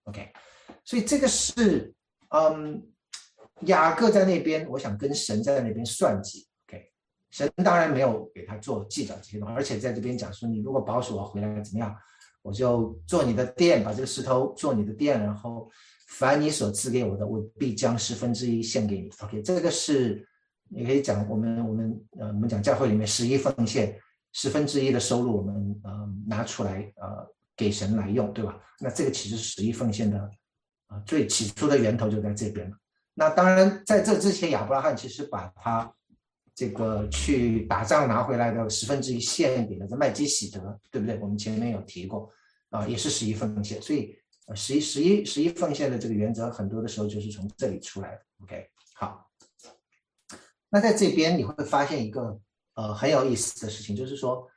[0.06, 0.32] OK，
[0.84, 1.94] 所以这个是
[2.30, 2.86] 嗯。
[3.62, 6.48] 雅各在那边，我想跟神在那边算计。
[6.68, 6.92] OK，
[7.32, 11.96] 神当然没有给他做计较这些东西，而且在这边讲说，你如果保守我回来怎么样，
[12.44, 15.68] 我就做你的殿，把这个石头做你的殿，然后
[16.10, 19.10] 凡你所赐给我的，我必将十分之一献给你。
[19.24, 20.24] OK，这个是
[20.70, 23.98] 你可以讲我们我们呃我们讲教会里面十一奉献
[24.34, 28.60] 十分之一的收入，我们呃拿出来呃给神来用，对吧？
[28.80, 30.20] 那这个其实是十一奉献的
[30.88, 32.78] 啊最起初的源头就在这边了。
[33.14, 35.92] 那当然，在这之前，亚伯拉罕其实把他
[36.54, 41.18] 这个去打仗拿回来的十分之一献给了这麦基喜德，对不对？
[41.20, 42.30] 我们前面有提过，
[42.70, 43.82] 啊，也是十一奉献。
[43.82, 44.16] 所以，
[44.54, 48.22] 十一、十一、十一奉献的这个原则，很多的时候就是从这里出来的。
[48.44, 49.27] OK，好。
[50.70, 52.40] 那在这边你会发现一个
[52.76, 54.48] 呃很有意思的事情，就是说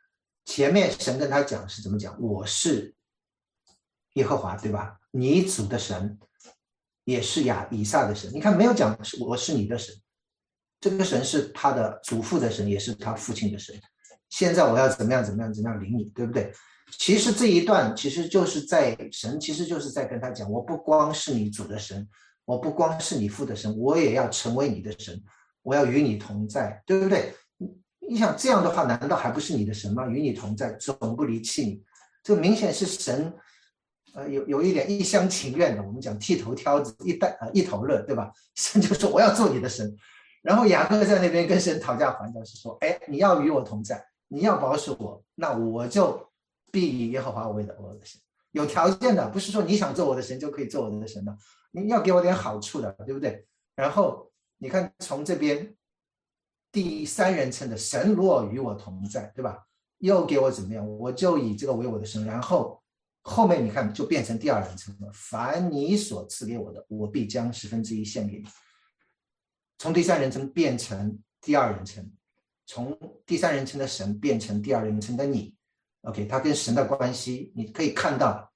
[0.44, 2.20] 前面神跟他讲是怎么讲？
[2.20, 2.94] 我是
[4.14, 4.98] 耶和华，对吧？
[5.10, 6.18] 你主的神。
[7.04, 9.92] 也是亚以撒的神，你看没有讲是我是你的神，
[10.80, 13.74] 这个神是他的祖父的神，也是他父亲的神。
[14.28, 16.52] 现在我要怎么样怎么样怎么样领你，对不对？
[16.98, 22.06] 其实这一段其实就是在神，其实就是在跟他讲，我不光是你主的神，
[22.44, 25.20] 我不光是你父的神，我也要成为你的神，
[25.62, 27.34] 我要与你同在，对不对？
[28.08, 30.06] 你想这样的话，难道还不是你的神吗？
[30.08, 31.82] 与你同在，总不离弃你。
[32.22, 33.32] 这明显是神，
[34.14, 35.82] 呃，有有一点一厢情愿的。
[35.82, 38.32] 我们讲剃头挑子，一带呃一头热，对吧？
[38.56, 39.94] 神就说我要做你的神。
[40.42, 46.28] 然后雅各在那边跟神讨价还价，是说，哎，你要与我同在，你要保守我，那我就
[46.72, 48.20] 必以耶和华为的我的神。
[48.52, 51.36] 有条件的，不是说你想做我的神就可以做我的神的，
[51.70, 53.46] 你要给我点好处的，对不对？
[53.76, 54.29] 然后
[54.62, 55.74] 你看从这边
[56.70, 59.66] 第三人称的神若与我同在，对吧？
[59.98, 60.86] 又给我怎么样？
[60.86, 62.24] 我就以这个为我的神。
[62.26, 62.82] 然后
[63.22, 68.44] 后面你看就变成第二人称了，凡你所赐给我的，我必将十分之一献给你。
[69.78, 72.12] 从第三人称变成第二人称，
[72.66, 75.56] 从第三人称的神变成第二人称的你。
[76.02, 78.52] OK，他跟神的关系，你可以看到，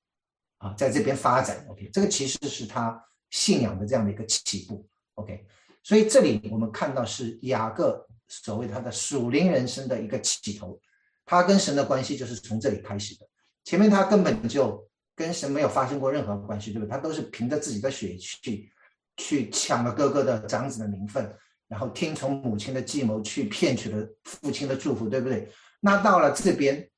[0.59, 1.67] 啊，在这边发展。
[1.71, 4.87] OK，这个其实是他信仰的这样的一个起步。
[5.15, 5.47] OK，
[5.85, 10.80] 所以这里我们看到是雅各所谓他的属灵人生的一个起头，
[11.24, 13.24] 他跟神的关系就是从这里开始的。
[13.62, 16.91] 前面他根本就跟神没有发生过任何关系，对不对？
[16.91, 18.72] 他都是凭着自己的血去
[19.16, 21.32] 去抢了哥哥的长子的名分，
[21.68, 25.49] 然后听从母亲的计谋去骗取了父亲的祝福，对不对？
[25.78, 26.91] 那到了这边。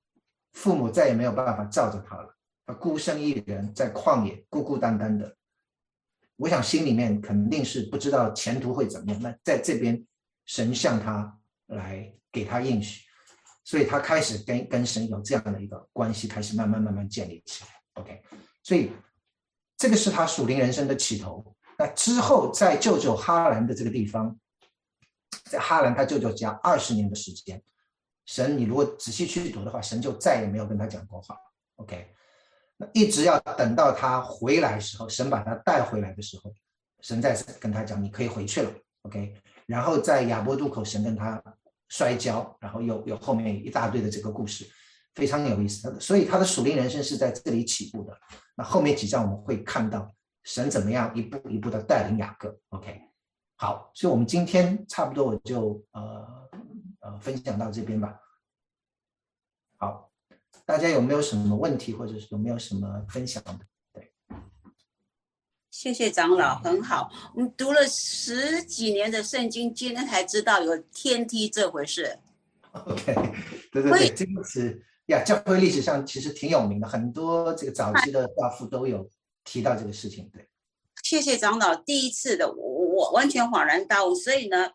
[0.53, 2.35] 父母再也没有办法罩着他了，
[2.65, 5.36] 他孤身一人在旷野孤孤单单的，
[6.37, 9.21] 我想心里面肯定是不知道前途会怎么样。
[9.23, 10.05] 那在这边，
[10.45, 13.05] 神向他来给他应许，
[13.65, 17.71] 所以他开始跟跟神有这样的一个关系，开始慢慢慢慢建立起来。
[17.95, 18.23] OK，
[18.63, 18.93] 所以
[19.77, 21.57] 这个是他属灵人生的起头。
[21.79, 24.39] 那之后在舅舅哈兰的这个地方，
[25.45, 27.63] 在哈兰他舅舅家二十年的时间。
[28.27, 31.37] 神，你如果仔细去读的话，神就再也没有跟他讲过话。
[31.77, 32.13] OK，
[32.93, 36.53] 一直要等到他回来的时候，神把他带回来的时候，
[37.01, 38.71] 神再次跟他讲，你可以回去了。
[39.03, 39.35] OK，
[39.67, 41.43] 然后在亚伯渡口，神跟他
[41.89, 44.67] 摔跤，然后有有后面一大堆的这个故事，
[45.15, 45.95] 非常有意思。
[46.01, 48.17] 所以他的属灵人生是在这里起步的。
[48.57, 50.13] 那后面几章我们会看到
[50.45, 52.59] 神怎么样一步一步的带领雅各。
[52.71, 53.01] OK，
[53.57, 56.47] 好，所以我们今天差不多我就呃。
[57.01, 58.19] 呃，分享到这边吧。
[60.67, 63.61] 好，大家有没有什么问题，或者是有没有什么分享的？
[63.93, 64.13] 对，
[65.71, 67.09] 谢谢长老，很好。
[67.35, 72.19] 我们读了十几年的圣经，今天才知道有天梯这回事。
[72.73, 73.15] OK，
[73.71, 79.09] 对对对，这个是呀，教会历史上其实挺有名的，很多这个早期的教父都有
[79.45, 80.29] 提到这个事情。
[80.33, 80.49] 对，
[81.03, 84.73] 谢谢长老，第一次的我我完全恍然大悟，所以呢。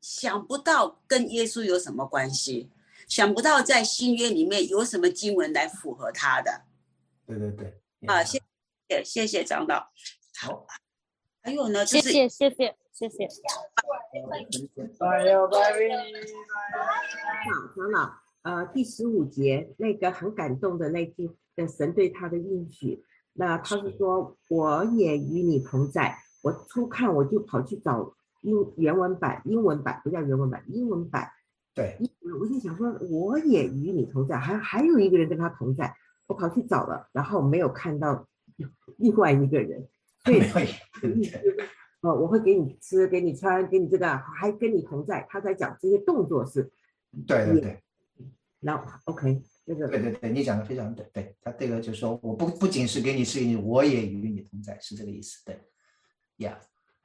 [0.00, 2.68] 想不到跟耶稣有什么关系，
[3.12, 6.62] 想不到在新约里面有什么经文来符合他的。
[7.26, 8.40] 对对对，啊，谢
[8.88, 9.92] 谢谢谢张导。
[10.40, 10.66] 好，
[11.42, 13.28] 还有呢，谢谢谢谢谢谢。
[14.98, 15.10] 好，
[17.76, 23.04] 张老，呃，第十五节那个很感动的那句的神对他的应许，
[23.34, 26.16] 那他是说我也与你同在。
[26.40, 28.14] 我初看我就跑去找。
[28.40, 31.30] 英原文版，英文版不叫原文版，英文版。
[31.74, 31.96] 对，
[32.40, 35.94] 我就想说，我也与你同在，还还有一个人跟他同在，
[36.26, 38.28] 我跑去找了，然后没有看到
[38.98, 39.88] 另外一个人。
[40.24, 40.40] 对，
[42.02, 45.26] 哦，我会给你吃，给你穿，给你这个，还跟你同在。
[45.28, 46.70] 他在讲这些动作是。
[47.26, 47.82] 对对对。
[48.60, 49.88] 然后 OK，这个。
[49.88, 55.44] 对对对，你讲的非常对，对他这个就是说，我不不仅是给你吃，我也与你同在，是这个意思。
[55.44, 55.58] 对
[56.38, 56.56] ，Yeah，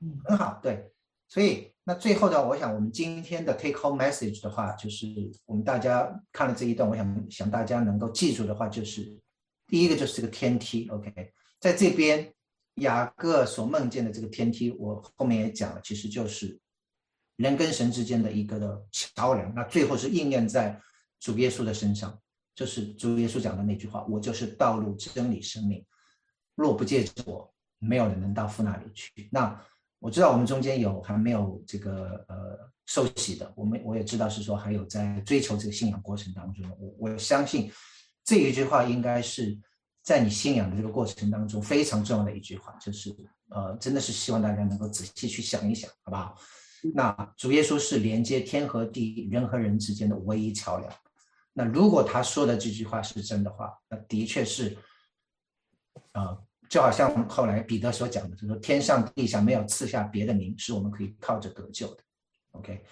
[0.01, 0.91] 嗯，很好，对。
[1.29, 2.47] 所以，那最后呢？
[2.47, 5.07] 我想我们今天的 take home message 的话，就是
[5.45, 9.19] 我们大家看了这一段，我想想大家能够记住的话，就是
[9.67, 11.11] 第一个就是这个天梯，OK，
[11.59, 12.33] 在这边
[12.75, 16.57] 雅各所梦见的这个天梯，我后面也讲了，其实就是
[17.35, 19.53] 人跟神之间的一个的桥梁。
[19.53, 20.79] 那最后是应验在
[21.19, 22.17] 主耶稣的身上，
[22.55, 25.85] 就是主耶稣讲的那句话：“我就是道路、真理、生命，
[26.55, 29.61] 若不借着我，没有人能到父那里去。”那
[29.99, 37.71] 我知道我们中间有还没有这个呃受洗的，我们我也知道是说还有在追求这个信仰过程当中，我我相信
[38.23, 39.57] 这一句话应该是
[40.03, 43.09] 在你信仰的这个过程当中非常重要的一句话，就是
[43.49, 46.37] 呃真的是希望大家能够仔细去想一想，好不好？
[46.93, 50.93] 那主耶稣是连接天和地、人和人之间的唯一桥梁。
[51.53, 54.77] 那如果他说的这句话是真的话，那的确是
[56.11, 56.37] 啊。
[56.69, 62.03] 就好像后来彼得所讲的，就是说天上地下没有赐下别的名，是我们可以靠着得救的。
[62.51, 62.83] OK，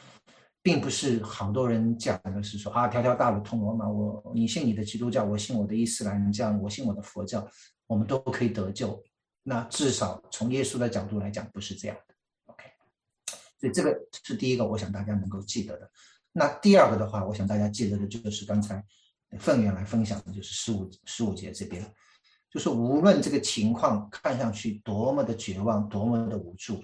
[0.62, 7.48] 并不是好多人讲的是说啊，条条大路通罗马，我你信你的基督教，我信我的伊斯兰教，我信我的佛教，
[7.88, 9.04] 我们都可以得救。
[9.44, 12.16] 那至少从耶稣的角度来讲，不是这样的。
[12.46, 12.64] OK，
[13.60, 15.92] 所以这个是第一个，我想大家能够记得的。
[16.32, 18.84] 那第二个的话，我想大家记得的就是刚才
[19.40, 21.84] 凤元来分享的，就是十五十五节这边，
[22.56, 26.82] 就是无论这个情况看上去多么的绝望，多么的无助，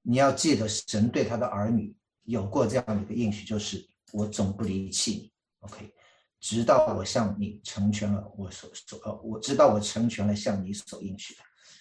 [0.00, 1.92] 你要记得神对他的儿女
[2.22, 5.92] 有过这样的一个应许，就是我总不离弃你，OK，
[6.38, 11.40] 直到我向你成全了我所所呃，我知道我成全了向你所应许的。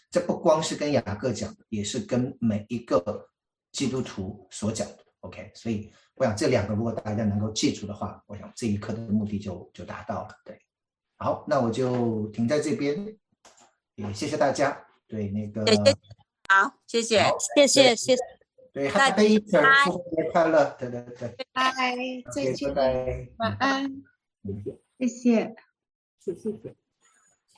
[0.09, 3.29] 这不光是跟雅各讲的，也是跟每一个
[3.71, 5.93] 基督徒所讲的，OK，所以。
[6.15, 10.29] 我想这两个如果大家能够记住的话，我想这一课的目的就就达到了。
[10.43, 10.59] 对，
[11.17, 13.15] 好，那我就停在这边，
[13.97, 14.85] 也谢谢大家。
[15.07, 15.61] 对，那个，
[16.49, 17.23] 好，谢谢，
[17.55, 18.21] 谢谢，谢谢。
[18.73, 20.75] 对，Happy Easter，复活节快乐。
[20.79, 21.35] 对对对。
[21.51, 21.63] 拜，
[22.31, 24.03] 再见，拜拜，晚安。
[24.99, 25.55] 谢谢，
[26.19, 26.75] 谢谢，谢谢。